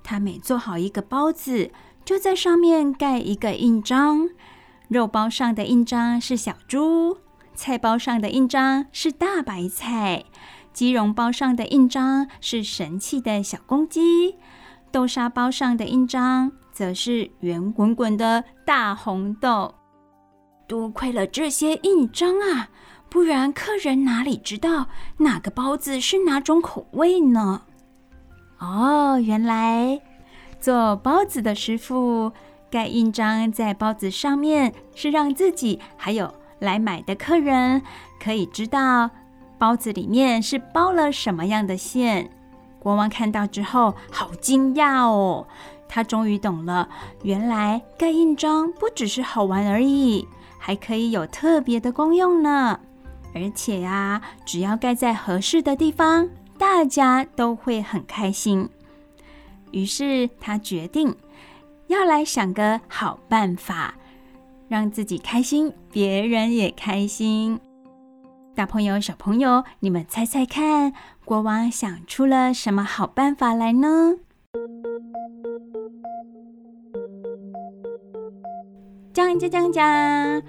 [0.02, 1.70] 他每做好一个包子，
[2.04, 4.28] 就在上面盖一个印章。
[4.88, 7.20] 肉包上的印章是小猪，
[7.54, 10.24] 菜包上的印章是大白菜，
[10.74, 14.38] 鸡绒包上的印章是神气的小公鸡。
[14.92, 19.74] 豆沙包上的印章则是圆滚滚的大红豆。
[20.68, 22.70] 多亏了这些印章啊，
[23.10, 27.62] 不然客人哪里知道哪个包子是哪种口味呢？
[28.60, 30.00] 哦，原来
[30.60, 32.32] 做包子的师傅
[32.70, 37.82] 盖印章在包子上面，是让自己还有来买的客人
[38.24, 39.10] 可以知道
[39.58, 42.30] 包子里面是包了什么样的馅。
[42.82, 45.46] 国王看到之后，好惊讶哦！
[45.88, 46.90] 他终于懂了，
[47.22, 52.80] 原来盖印章不只是好玩而已，还可以有特别的功用呢。
[53.36, 58.68] 而且呀，只要盖在合适的地方，大家都会很开心。
[59.70, 61.16] 于是他决定
[61.86, 63.94] 要来想个好办法，
[64.68, 67.60] 让自己开心，别人也开心。
[68.54, 70.92] 大朋友、小朋友，你们猜猜看，
[71.32, 74.18] 国王想出了什么好办法来呢？
[79.14, 80.44] 讲讲讲讲！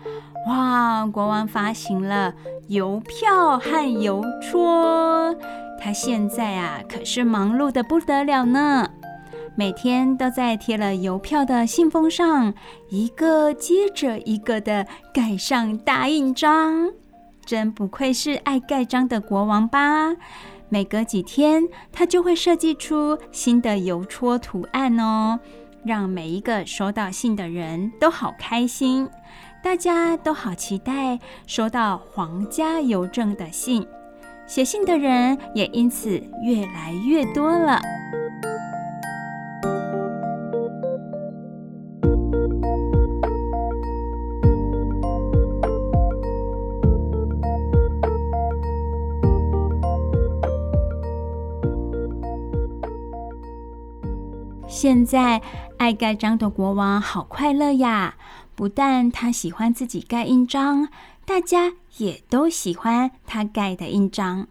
[0.49, 2.35] 哇，国王发行了
[2.67, 5.33] 邮票和邮戳，
[5.81, 8.91] 他现在啊可是忙碌得不得了呢，
[9.55, 12.53] 每天都在贴了邮票的信封上，
[12.91, 16.91] 一个接着一个的盖上大印章。
[17.45, 20.15] 真不愧是爱盖章的国王吧？
[20.73, 25.39] 每隔几天，他就会设计出新的邮戳图案哦，
[25.85, 29.07] 让每一个收到信的人都好开心，
[29.63, 33.87] 大家都好期待收到皇家邮政的信，
[34.47, 36.09] 写信的人也因此
[36.43, 37.79] 越来越多了。
[54.73, 55.43] 现在
[55.77, 58.15] 爱盖章的国王好快乐呀！
[58.55, 60.89] 不但他喜欢自己盖印章，
[61.27, 64.47] 大家也都喜欢他盖的印章。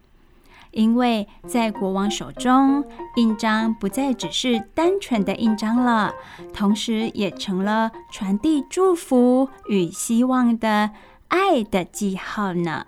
[0.70, 2.84] 因为在国王手中，
[3.16, 6.14] 印章不再只是单纯的印章了，
[6.54, 10.92] 同时也成了传递祝福与希望的
[11.26, 12.86] 爱的记号呢。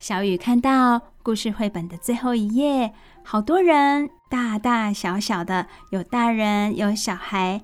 [0.00, 7.60] 小雨看到故事绘本的最后一页，好多人，大大小小的，有大人，有小孩，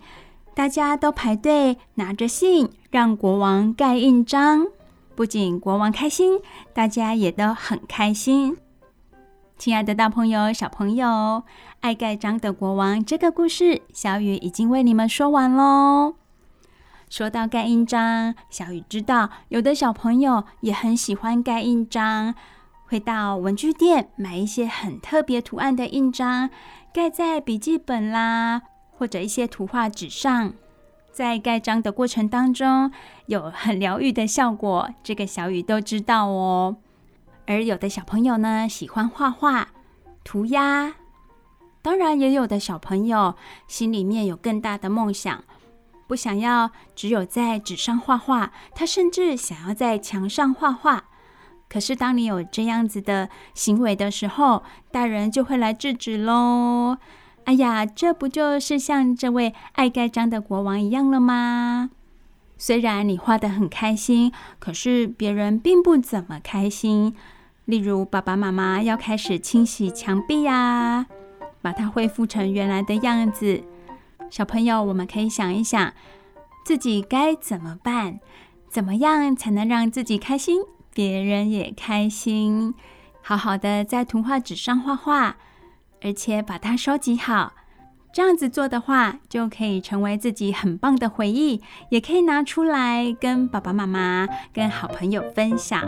[0.54, 4.66] 大家都排队拿着信，让国王盖印章。
[5.14, 6.38] 不仅国王开心，
[6.74, 8.58] 大家也都很开心。
[9.56, 11.42] 亲爱的大朋友、小朋友，
[11.80, 16.16] 爱盖章的国王这个故事，小雨已经为你们说完喽。
[17.08, 22.34] 说到盖印章，小雨知道有的小朋友也很喜欢盖印章，
[22.86, 26.50] 会到文具店买一些很特别图案的印章，
[26.92, 30.52] 盖在笔记本啦，或者一些图画纸上。
[31.12, 32.90] 在盖章的过程当中，
[33.26, 36.76] 有很疗愈的效果，这个小雨都知道哦。
[37.46, 39.68] 而有的小朋友呢，喜欢画画、
[40.24, 40.96] 涂鸦，
[41.80, 43.36] 当然也有的小朋友
[43.68, 45.44] 心里面有更大的梦想，
[46.06, 51.04] 不想要只有在纸上画画，他甚至想要在墙上画画。
[51.68, 56.96] 可是当你有这样子的行为的时候，大人就会来制止喽。
[57.44, 61.90] 哎呀，这不就是像这位爱盖章的国王一样了吗？
[62.56, 67.14] 虽然你画得很开心，可是别人并不怎么开心。
[67.66, 71.06] 例如，爸爸妈妈要开始清洗墙壁呀，
[71.60, 73.62] 把它恢复成原来的样子。
[74.30, 75.92] 小朋友，我们可以想一想，
[76.64, 78.20] 自己该怎么办？
[78.68, 80.60] 怎么样才能让自己开心，
[80.92, 82.74] 别人也开心？
[83.22, 85.36] 好好的在图画纸上画画，
[86.02, 87.54] 而且把它收集好。
[88.12, 91.60] 这样子做的话，就可以成为自己很棒的回忆，
[91.90, 95.82] 也可以拿出来跟爸爸妈妈、跟好朋友分享。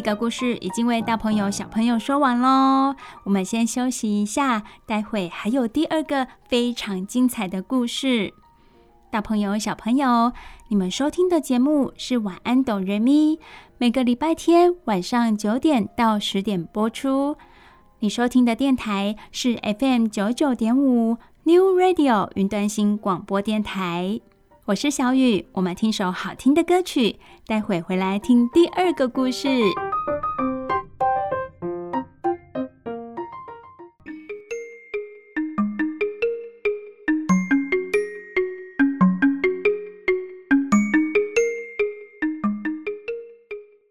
[0.00, 8.32] 一个故事已经为大朋友、小朋友说完喽，我们先休息一下，待会还有第二个非常精彩的故事。
[9.10, 10.32] 大朋友、小朋友，
[10.68, 13.36] 你们收听的节目是《晚安，哆瑞咪》，
[13.76, 17.36] 每个礼拜天晚上九点到十点播出。
[17.98, 24.22] 你收听的电台是 FM 九九点五 New Radio 云端新广播电台。
[24.70, 29.48] 我是小雨，我们听首好听的歌曲，待会回来听第二个故事。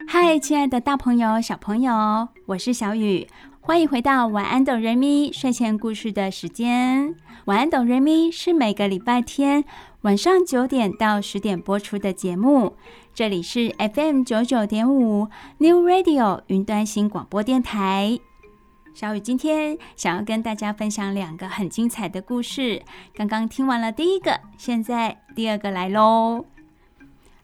[0.07, 3.27] 嗨，亲爱的大朋友、小朋友，我是小雨。
[3.59, 7.13] 欢迎回到晚安，哆瑞咪睡前故事的时间。
[7.45, 9.65] 晚安，哆瑞咪是每个礼拜天
[10.04, 12.78] 晚上九点到十点播出的节目。
[13.14, 15.28] 这里是 FM 九九点五
[15.58, 18.18] New Radio 云端新广播电台。
[18.93, 22.82] 小雨今天想要跟大家分享两个很精彩的故事。
[23.14, 26.45] 刚刚听完了第一个，现在第二个来喽。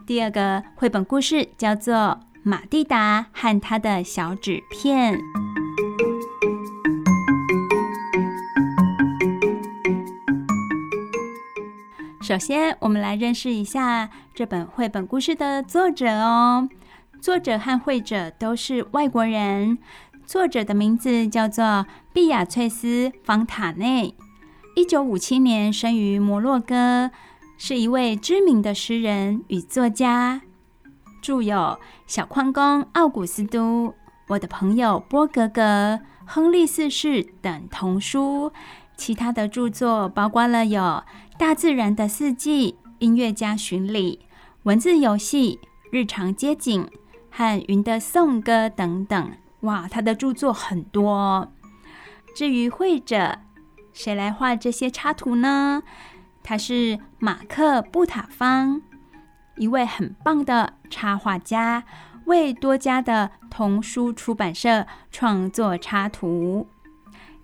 [0.07, 1.93] 第二个绘本故事叫做
[2.43, 5.13] 《玛蒂达和他的小纸片》。
[12.25, 16.67] 首先，我们来认识一下这本绘本故事的作者哦。
[17.21, 19.77] 作者和绘者都是外国人。
[20.25, 24.15] 作者的名字叫做碧雅翠丝·方塔内，
[24.75, 27.11] 一九五七年生于摩洛哥，
[27.59, 30.41] 是一位知名的诗人与作家，
[31.21, 31.55] 著有
[32.07, 33.85] 《小矿工奥古斯都》、
[34.29, 35.61] 《我的朋友波格格》、
[36.25, 38.51] 《亨利四世》等童书。
[38.97, 41.03] 其他的著作包括了有。
[41.37, 44.21] 大自然的四季、音乐家巡礼、
[44.63, 45.59] 文字游戏、
[45.91, 46.89] 日常街景
[47.29, 51.51] 和云的颂歌等等，哇，他的著作很多。
[52.33, 53.39] 至于绘者，
[53.91, 55.83] 谁来画这些插图呢？
[56.41, 58.81] 他是马克·布塔方，
[59.57, 61.83] 一位很棒的插画家，
[62.27, 66.67] 为多家的童书出版社创作插图。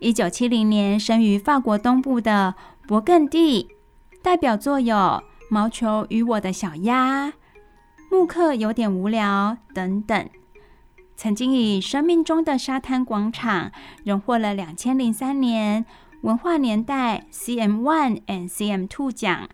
[0.02, 2.56] 一九七零年生于法国东部的
[2.88, 3.70] 勃艮第。
[4.24, 4.96] 代表作有
[5.48, 7.28] 《毛球与我的小鸭》、
[8.10, 10.30] 《木刻有点无聊》等等。
[11.16, 13.70] 曾经以《生命中的沙滩广场》
[14.04, 15.86] 荣获了两千零三年
[16.22, 19.48] 文化年代 CM One and CM Two 奖，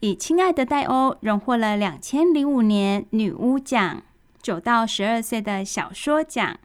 [0.00, 4.02] 以《亲爱的戴欧》荣获了两千零五年女巫奖
[4.42, 6.58] 九到十二岁的小说奖，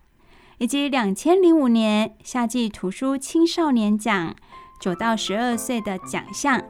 [0.58, 4.36] 以及两千零五年夏季图书青少年奖
[4.80, 6.62] 九到十二岁的奖项。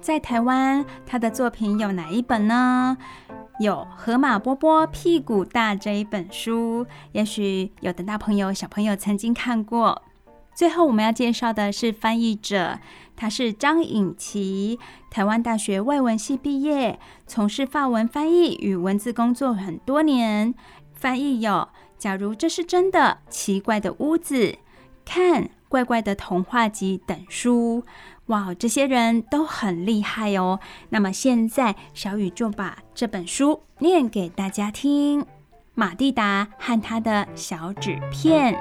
[0.00, 2.96] 在台湾，他的作品有哪一本呢？
[3.60, 10.02] 有《河马波波屁股大》这一本书，也许有的大朋友、小朋友曾经看过。
[10.54, 12.80] 最后，我们要介绍的是翻译者，
[13.14, 14.78] 他是张颖琪，
[15.10, 20.54] 台湾大学外文系毕业，从事法文翻译与文字工作很多年。
[20.92, 21.52] 翻译有
[22.02, 22.98] 《假如这是真的》、
[23.30, 24.34] 《奇怪的屋子》、
[25.04, 27.84] 《看怪怪的童话集》等书。
[28.26, 30.58] 哇，这些人都很厉害哦。
[30.88, 35.22] 那么现在，小雨就把这本书念给大家听：
[35.74, 38.52] 《马蒂达和他的小纸片》。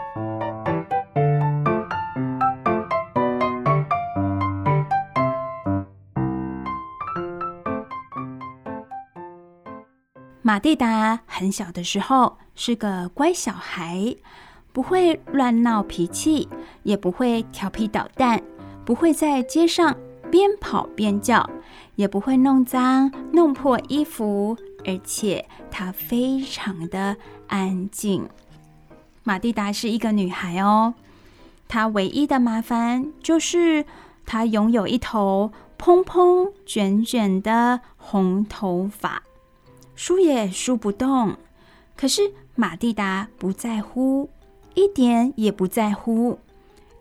[10.51, 14.13] 玛蒂达很小的时候是个乖小孩，
[14.73, 16.49] 不会乱闹脾气，
[16.83, 18.43] 也不会调皮捣蛋。
[18.83, 19.95] 不会在街上
[20.29, 21.49] 边跑边叫，
[21.95, 27.15] 也不会弄脏、弄破衣服，而且她非常的
[27.47, 28.27] 安静。
[29.23, 30.95] 玛蒂达是一个女孩哦，
[31.69, 33.85] 她唯一的麻烦就是
[34.25, 39.23] 她拥有一头蓬蓬卷卷的红头发，
[40.01, 41.37] 梳也梳不动。
[41.95, 44.27] 可是玛蒂达不在乎，
[44.73, 46.39] 一点也不在乎。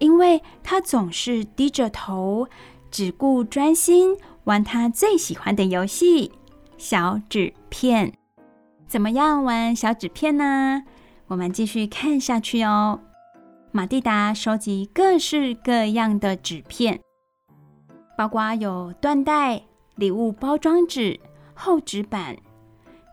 [0.00, 2.46] 因为他总是低着头，
[2.90, 6.30] 只顾专心玩他最喜欢的游戏——
[6.76, 8.12] 小纸片。
[8.86, 10.82] 怎么样玩小纸片呢？
[11.28, 13.00] 我们继续看下去哦。
[13.72, 17.00] 玛蒂达收集各式各样的纸片，
[18.18, 19.62] 包括有缎带、
[19.94, 21.18] 礼物包装纸、
[21.54, 22.36] 厚纸板。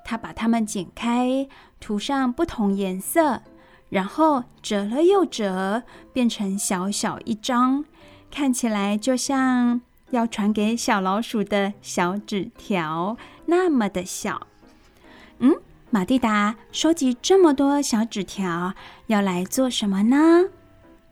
[0.07, 1.49] 他把它们剪开，
[1.81, 3.41] 涂上不同颜色。
[3.89, 5.83] 然后折了又折，
[6.13, 7.83] 变成小小一张，
[8.31, 9.81] 看起来就像
[10.11, 14.47] 要传给小老鼠的小纸条那么的小。
[15.39, 15.53] 嗯，
[15.89, 18.73] 玛蒂达收集这么多小纸条
[19.07, 20.45] 要来做什么呢？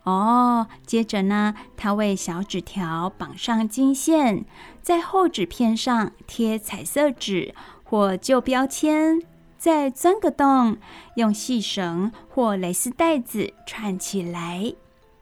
[0.03, 4.45] 哦，接着呢，他为小纸条绑上金线，
[4.81, 9.21] 在厚纸片上贴彩色纸或旧标签。
[9.57, 10.77] 再钻个洞，
[11.15, 14.73] 用细绳或蕾丝带子串起来。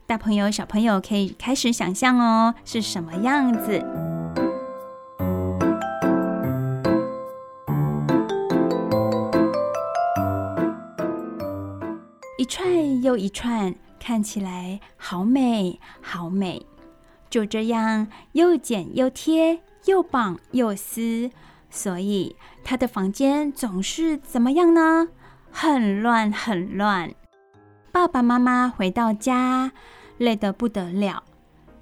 [0.06, 3.82] 大朋友、小朋友可以开始想象哦，是什么样子？
[12.36, 16.66] 一串又一串，看起来好美，好美。
[17.30, 21.30] 就这样，又剪又贴，又绑又撕。
[21.70, 25.08] 所以他的房间总是怎么样呢？
[25.52, 27.14] 很乱，很乱。
[27.92, 29.70] 爸爸妈妈回到家，
[30.16, 31.22] 累得不得了，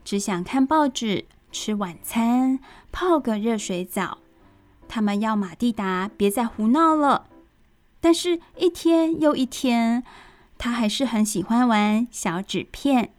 [0.04, 2.58] 只想看报纸、吃晚餐、
[2.90, 4.18] 泡个热水澡。
[4.88, 7.28] 他们要玛蒂达别再胡闹了。
[8.00, 10.02] 但是，一天又一天，
[10.58, 13.14] 他还是很喜欢玩小纸片，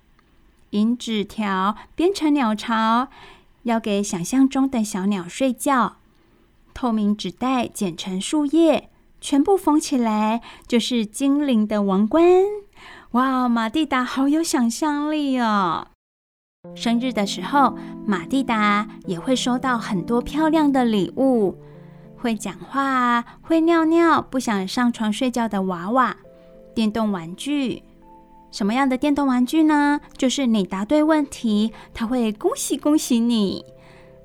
[0.72, 3.08] 引纸条编成鸟巢，
[3.64, 5.98] 要给想象中的小鸟睡觉。
[6.74, 8.90] 透明纸袋剪成树叶，
[9.22, 12.26] 全部缝起来就是精灵的王冠。
[13.12, 15.88] 哇，玛蒂达好有想象力哦！
[16.76, 21.58] 生日的时候，玛蒂达也会收到很多漂亮的礼物，
[22.16, 26.16] 会讲话、会尿尿、不想上床睡觉的娃娃、
[26.74, 27.84] 电动玩具。
[28.50, 30.00] 什么样的电动玩具呢？
[30.16, 33.66] 就是你答对问题，他会恭喜恭喜你。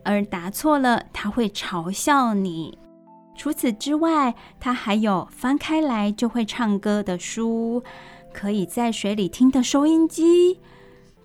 [0.09, 2.79] 而答错了，他会嘲笑你。
[3.37, 7.83] 除此之外，他还有翻开来就会唱歌的书，
[8.33, 10.59] 可以在水里听的收音机。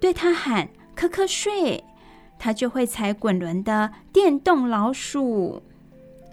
[0.02, 0.68] 对他喊
[0.98, 1.82] “瞌瞌睡”，
[2.38, 5.64] 他就会踩滚轮的电动老鼠。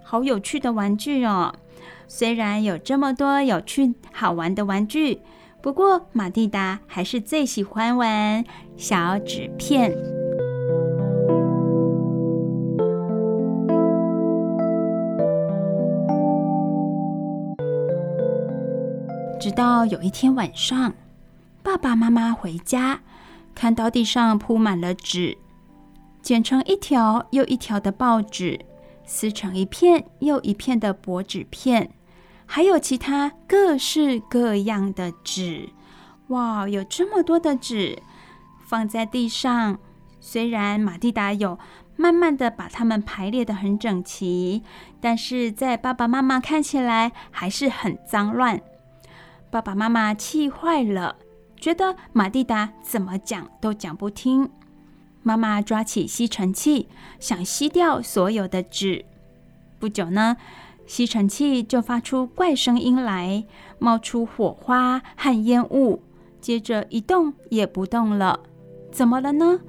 [0.02, 1.54] 好有趣的玩具哦！
[2.08, 5.20] 虽然有这么多有趣好玩的玩具，
[5.62, 8.44] 不过玛蒂达还是最喜欢玩
[8.76, 9.94] 小纸片。
[19.40, 20.92] 直到有一天晚上，
[21.62, 23.00] 爸爸妈妈回家，
[23.54, 25.38] 看到地上铺满了纸，
[26.20, 28.60] 剪成一条又一条的报纸，
[29.06, 31.90] 撕成一片又一片的薄纸片，
[32.44, 35.70] 还有其他各式各样的纸。
[36.26, 38.02] 哇，有这么多的纸
[38.66, 39.78] 放在地上。
[40.20, 41.58] 虽然玛蒂达有
[41.96, 44.62] 慢慢的把它们排列的很整齐，
[45.00, 48.60] 但是在爸爸妈妈看起来还是很脏乱。
[49.50, 51.16] 爸爸妈妈气坏了，
[51.56, 54.48] 觉得玛蒂达怎么讲都讲不听。
[55.24, 56.88] 妈妈抓起吸尘器，
[57.18, 59.04] 想吸掉所有的纸。
[59.80, 60.36] 不久呢，
[60.86, 63.44] 吸尘器就发出怪声音来，
[63.80, 66.00] 冒出火花和烟雾，
[66.40, 68.40] 接着一动也不动了。
[68.92, 69.60] 怎么了呢？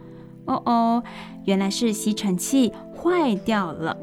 [0.46, 1.04] 哦哦，
[1.46, 3.98] 原来是吸尘器坏掉了。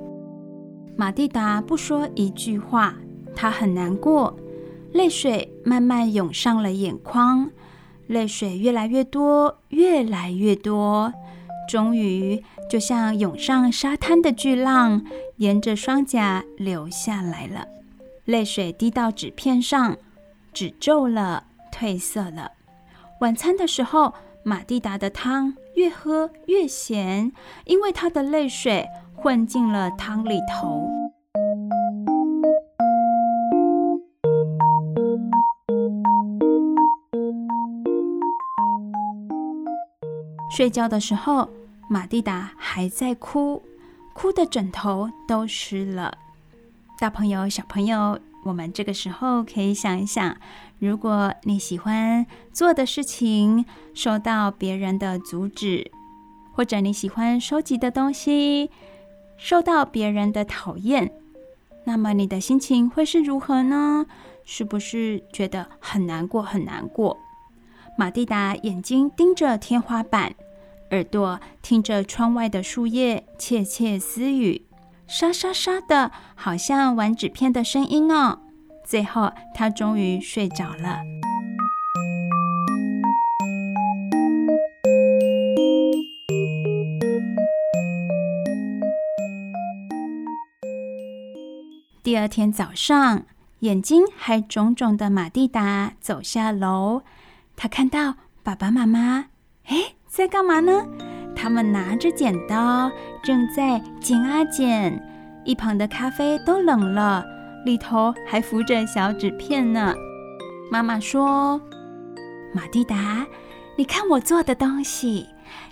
[0.96, 2.96] 玛蒂达不说一句话，
[3.34, 4.36] 他很难过，
[4.92, 7.50] 泪水慢慢涌上了眼眶，
[8.06, 11.12] 泪水越来越多，越来越多。
[11.68, 15.04] 终于，就像涌上沙滩的巨浪，
[15.36, 17.66] 沿着双颊流下来了。
[18.24, 19.96] 泪水滴到纸片上，
[20.52, 22.52] 纸皱了，褪色了。
[23.20, 27.32] 晚餐的时候，玛蒂达的汤越喝越咸，
[27.66, 30.97] 因为他的泪水混进了汤里头。
[40.58, 41.48] 睡觉的时候，
[41.88, 43.62] 玛蒂达还在哭，
[44.12, 46.18] 哭的枕头都湿了。
[46.98, 50.36] 大朋友、小朋友，我们这个时候可以想一想：
[50.80, 55.92] 如果你喜欢做的事情受到别人的阻止，
[56.52, 58.72] 或者你喜欢收集的东西
[59.36, 61.12] 受到别人的讨厌，
[61.84, 64.06] 那么你的心情会是如何呢？
[64.44, 67.16] 是不是觉得很难过、很难过？
[67.96, 70.34] 玛蒂达眼睛盯着天花板。
[70.90, 74.62] 耳朵听着窗外的树叶窃窃私语，
[75.06, 78.40] 沙沙沙的，好像玩纸片的声音哦。
[78.84, 81.00] 最后，他终于睡着了。
[92.02, 93.26] 第二天早上，
[93.58, 97.02] 眼睛还肿肿的玛蒂达走下楼，
[97.54, 99.26] 他看到爸爸妈妈，
[99.66, 99.97] 诶。
[100.08, 100.84] 在干嘛呢？
[101.36, 102.90] 他们拿着剪刀，
[103.22, 105.00] 正在剪啊剪。
[105.44, 107.24] 一旁的咖啡都冷了，
[107.64, 109.94] 里头还浮着小纸片呢。
[110.70, 111.60] 妈妈说
[112.52, 113.26] ：“玛蒂达，
[113.76, 115.26] 你看我做的东西，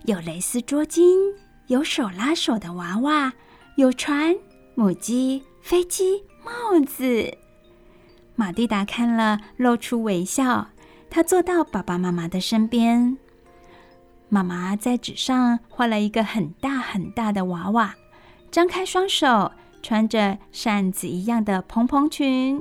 [0.05, 1.17] 有蕾丝桌巾，
[1.67, 3.33] 有手拉手的娃娃，
[3.77, 4.37] 有船、
[4.75, 7.37] 母鸡、飞机、帽子。”
[8.37, 10.69] 玛蒂达看了，露出微笑。
[11.11, 13.19] 他坐到爸爸妈妈的身边。
[14.29, 17.95] 妈妈在纸上画了一个很大很大的娃娃，
[18.51, 19.53] 张开双手，
[19.83, 22.61] 穿着扇子一样的蓬蓬裙，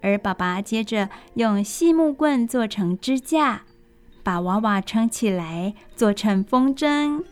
[0.00, 3.62] 而爸爸接着用细木棍做成支架，
[4.22, 7.22] 把娃娃撑起来，做成风筝。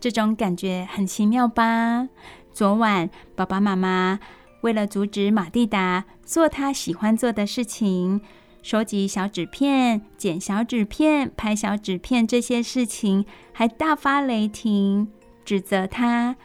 [0.00, 2.08] 这种感觉很奇妙吧？
[2.52, 4.18] 昨晚爸爸妈妈
[4.62, 8.22] 为了阻止玛蒂达做他喜欢做的事情。
[8.70, 15.08] 收集小纸片、剪小纸片、拍小纸片，这些事情还大发雷霆，
[15.42, 16.36] 指责他、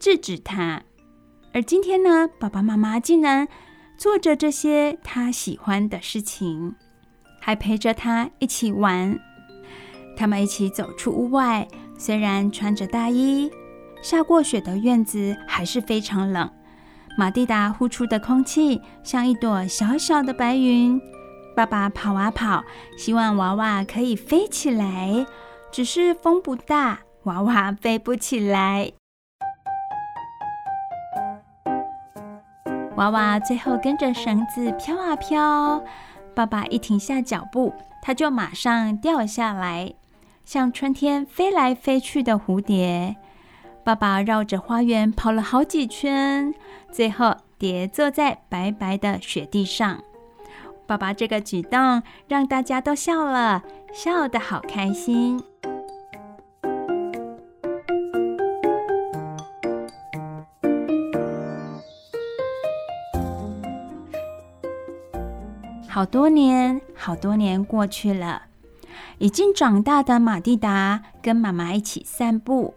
[0.00, 0.84] 制止他。
[1.52, 3.46] 而今天呢，爸爸妈妈竟然
[3.98, 6.74] 做着这些他喜欢的事情，
[7.42, 9.20] 还陪着他一起玩。
[10.16, 11.68] 他们一起走出屋外，
[11.98, 13.50] 虽然穿着大衣，
[14.00, 16.50] 下过雪的院子还是非常冷。
[17.18, 20.98] 玛蒂达呼出的空气像一朵小小的白云。
[21.56, 22.62] 爸爸跑啊跑，
[22.98, 25.26] 希望娃娃可以飞起来，
[25.72, 28.92] 只是风不大，娃娃飞不起来。
[32.96, 35.82] 娃娃最后跟着绳子飘啊飘，
[36.34, 39.94] 爸爸一停下脚步，它就马上掉下来，
[40.44, 43.16] 像春天飞来飞去的蝴蝶。
[43.82, 46.52] 爸爸绕着花园跑了好几圈，
[46.92, 50.02] 最后跌坐在白白的雪地上。
[50.86, 53.62] 爸爸这个举动让大家都笑了，
[53.92, 55.42] 笑得好开心。
[65.88, 68.42] 好多年，好多年过去了，
[69.18, 72.74] 已经长大的玛蒂达跟妈妈一起散步，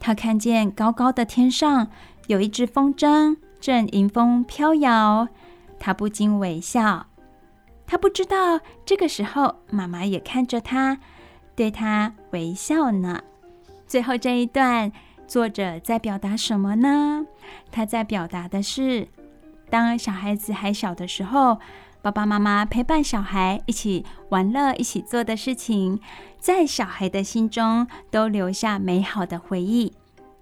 [0.00, 1.86] 她看见高高的天上
[2.26, 5.28] 有一只风筝正迎风飘摇，
[5.78, 7.06] 她不禁微笑。
[7.90, 11.00] 他不知道，这个时候妈妈也看着他，
[11.56, 13.20] 对他微笑呢。
[13.84, 14.92] 最后这一段，
[15.26, 17.26] 作者在表达什么呢？
[17.72, 19.08] 他在表达的是，
[19.68, 21.58] 当小孩子还小的时候，
[22.00, 25.98] 爸爸妈妈陪伴小孩一起玩乐、一起做的事情，
[26.38, 29.92] 在小孩的心中都留下美好的回忆。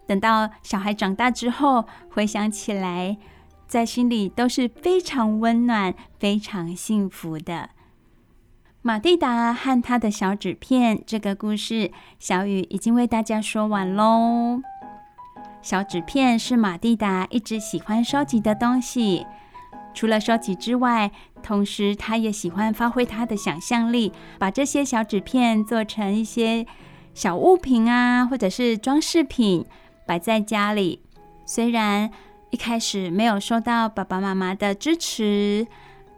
[0.06, 3.16] 等到小孩长大之后，回想起来，
[3.68, 7.68] 在心里都是非常温暖、非常幸福的。
[8.80, 14.62] 马蒂达和他的小纸片这个故事，小雨已经为大家说完喽。
[15.60, 19.26] 小纸片是马蒂达一直喜欢收集的东西。
[19.92, 21.10] 除了收集之外，
[21.42, 26.64] 同时他也喜欢发挥他的想象力，把这些小纸片做成一些
[27.12, 29.66] 小物品啊，或者是装饰品，
[30.06, 31.02] 摆在家里。
[31.44, 32.10] 虽然
[32.50, 35.66] 一开始没有受到爸爸妈妈的支持，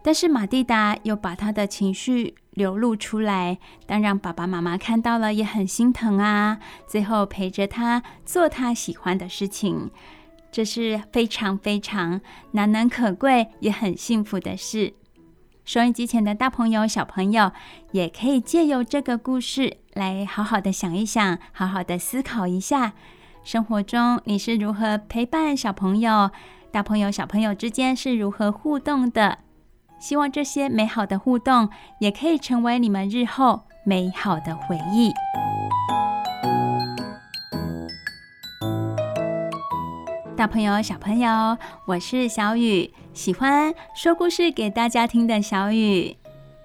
[0.03, 6.59] 但是马蒂达又把他的情绪流露出来，当然爸爸妈妈看到了也很心疼啊。
[6.87, 9.91] 最后陪着他做他喜欢的事情。
[10.53, 12.20] 这是非常非常
[12.53, 14.95] 难能可贵，也很幸福的事。
[15.64, 17.53] 收音机前的大朋友、小朋友，
[17.93, 22.95] 也可以借由这个故事来好好的想一想，好好的思考一下，
[23.43, 26.30] 生活中你是如何陪伴小朋友，
[26.70, 29.38] 大朋友、小朋友之间是如何互动的。
[29.99, 31.68] 希望这些美好的互动，
[32.01, 35.11] 也可以成为你们日后美好的回忆。
[40.36, 46.16] 大朋友、小朋友，我是小雨，喜欢说故事给大家听的小雨。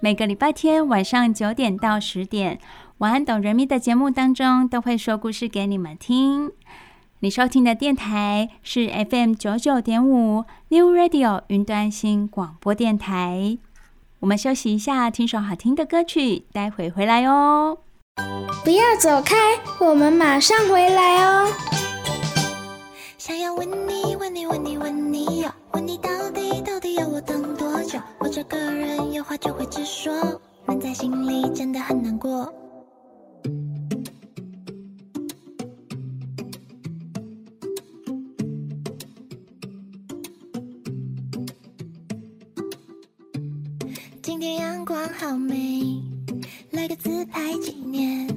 [0.01, 2.59] 每个礼拜天晚上九点到十点，
[2.99, 6.51] 晚安哆瑞咪的节目当中，都会说故事给你们听。
[7.21, 13.57] 你收听的电台是 FM 九九点五 New Radio 云端新广播电台。
[14.19, 17.77] 我们休息一下，听首好听的歌曲，待会回来哦。
[18.65, 19.35] 不要走开，
[19.79, 21.47] 我们马上回来哦。
[23.17, 27.97] 想要问你问你问你问你哟，问你到底到底要我等多久？
[28.19, 30.13] 我这个人有话就会直说，
[30.65, 32.53] 闷在心里真的很难过。
[44.45, 45.99] 今天阳光好美，
[46.69, 48.29] 来个自拍纪念，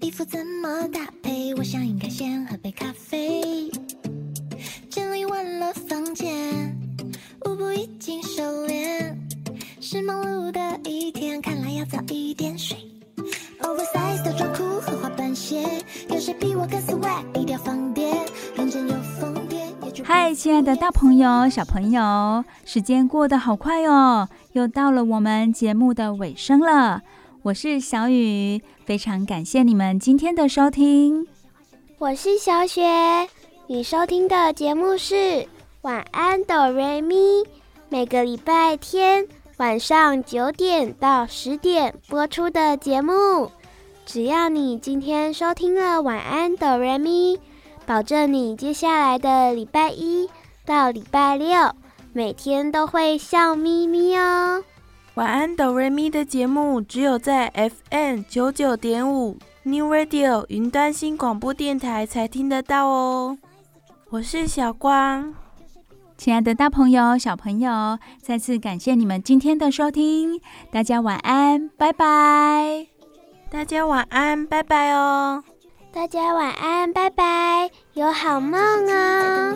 [0.00, 1.52] 衣服怎么搭配？
[1.56, 3.68] 我想应该先喝杯咖啡。
[4.88, 6.32] 整理完了房间，
[7.44, 9.20] 舞步已经熟练，
[9.80, 12.78] 是忙碌的一天，看来要早一点睡。
[13.62, 15.60] Oversize 的装裤和滑板鞋，
[16.08, 17.32] 有谁比我更 swag？
[17.32, 18.16] 低调放电，
[18.56, 19.66] 认真又疯癫。
[20.04, 27.02] 嗨，亲爱的大朋友、小朋友，时间过得好快哦，又到了我们节目的尾声了。
[27.42, 31.26] 我是小雨，非常感谢你们今天的收听。
[31.98, 32.82] 我是小雪。
[33.66, 35.14] 你收听的节目是
[35.82, 37.16] 《晚安哆瑞咪》，
[37.90, 39.28] 每个礼拜天
[39.58, 43.50] 晚上九点到十点播出的节目。
[44.06, 47.36] 只要你今天收听了《晚安哆瑞咪》，
[47.84, 50.30] 保证你接下来的礼拜一
[50.64, 51.74] 到礼拜六
[52.16, 54.64] 每天都会笑眯眯哦。
[55.16, 57.52] 晚安哆瑞咪的节目只有在
[57.90, 63.36] FM 九九点五 New Radio 云端新广播电台才听得到哦。
[64.08, 65.34] 我是小光，
[66.16, 70.40] 亲爱的大朋友、小朋友，再次感谢你们今天的收听，
[70.72, 72.86] 大家晚安，拜拜！
[73.50, 75.44] 大家晚安，拜拜哦！
[75.92, 78.58] 大家晚安，拜拜，有好梦
[78.88, 79.54] 哦！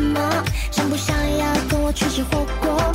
[0.00, 0.44] 么？
[0.70, 2.92] 想不想要跟我去吃火锅？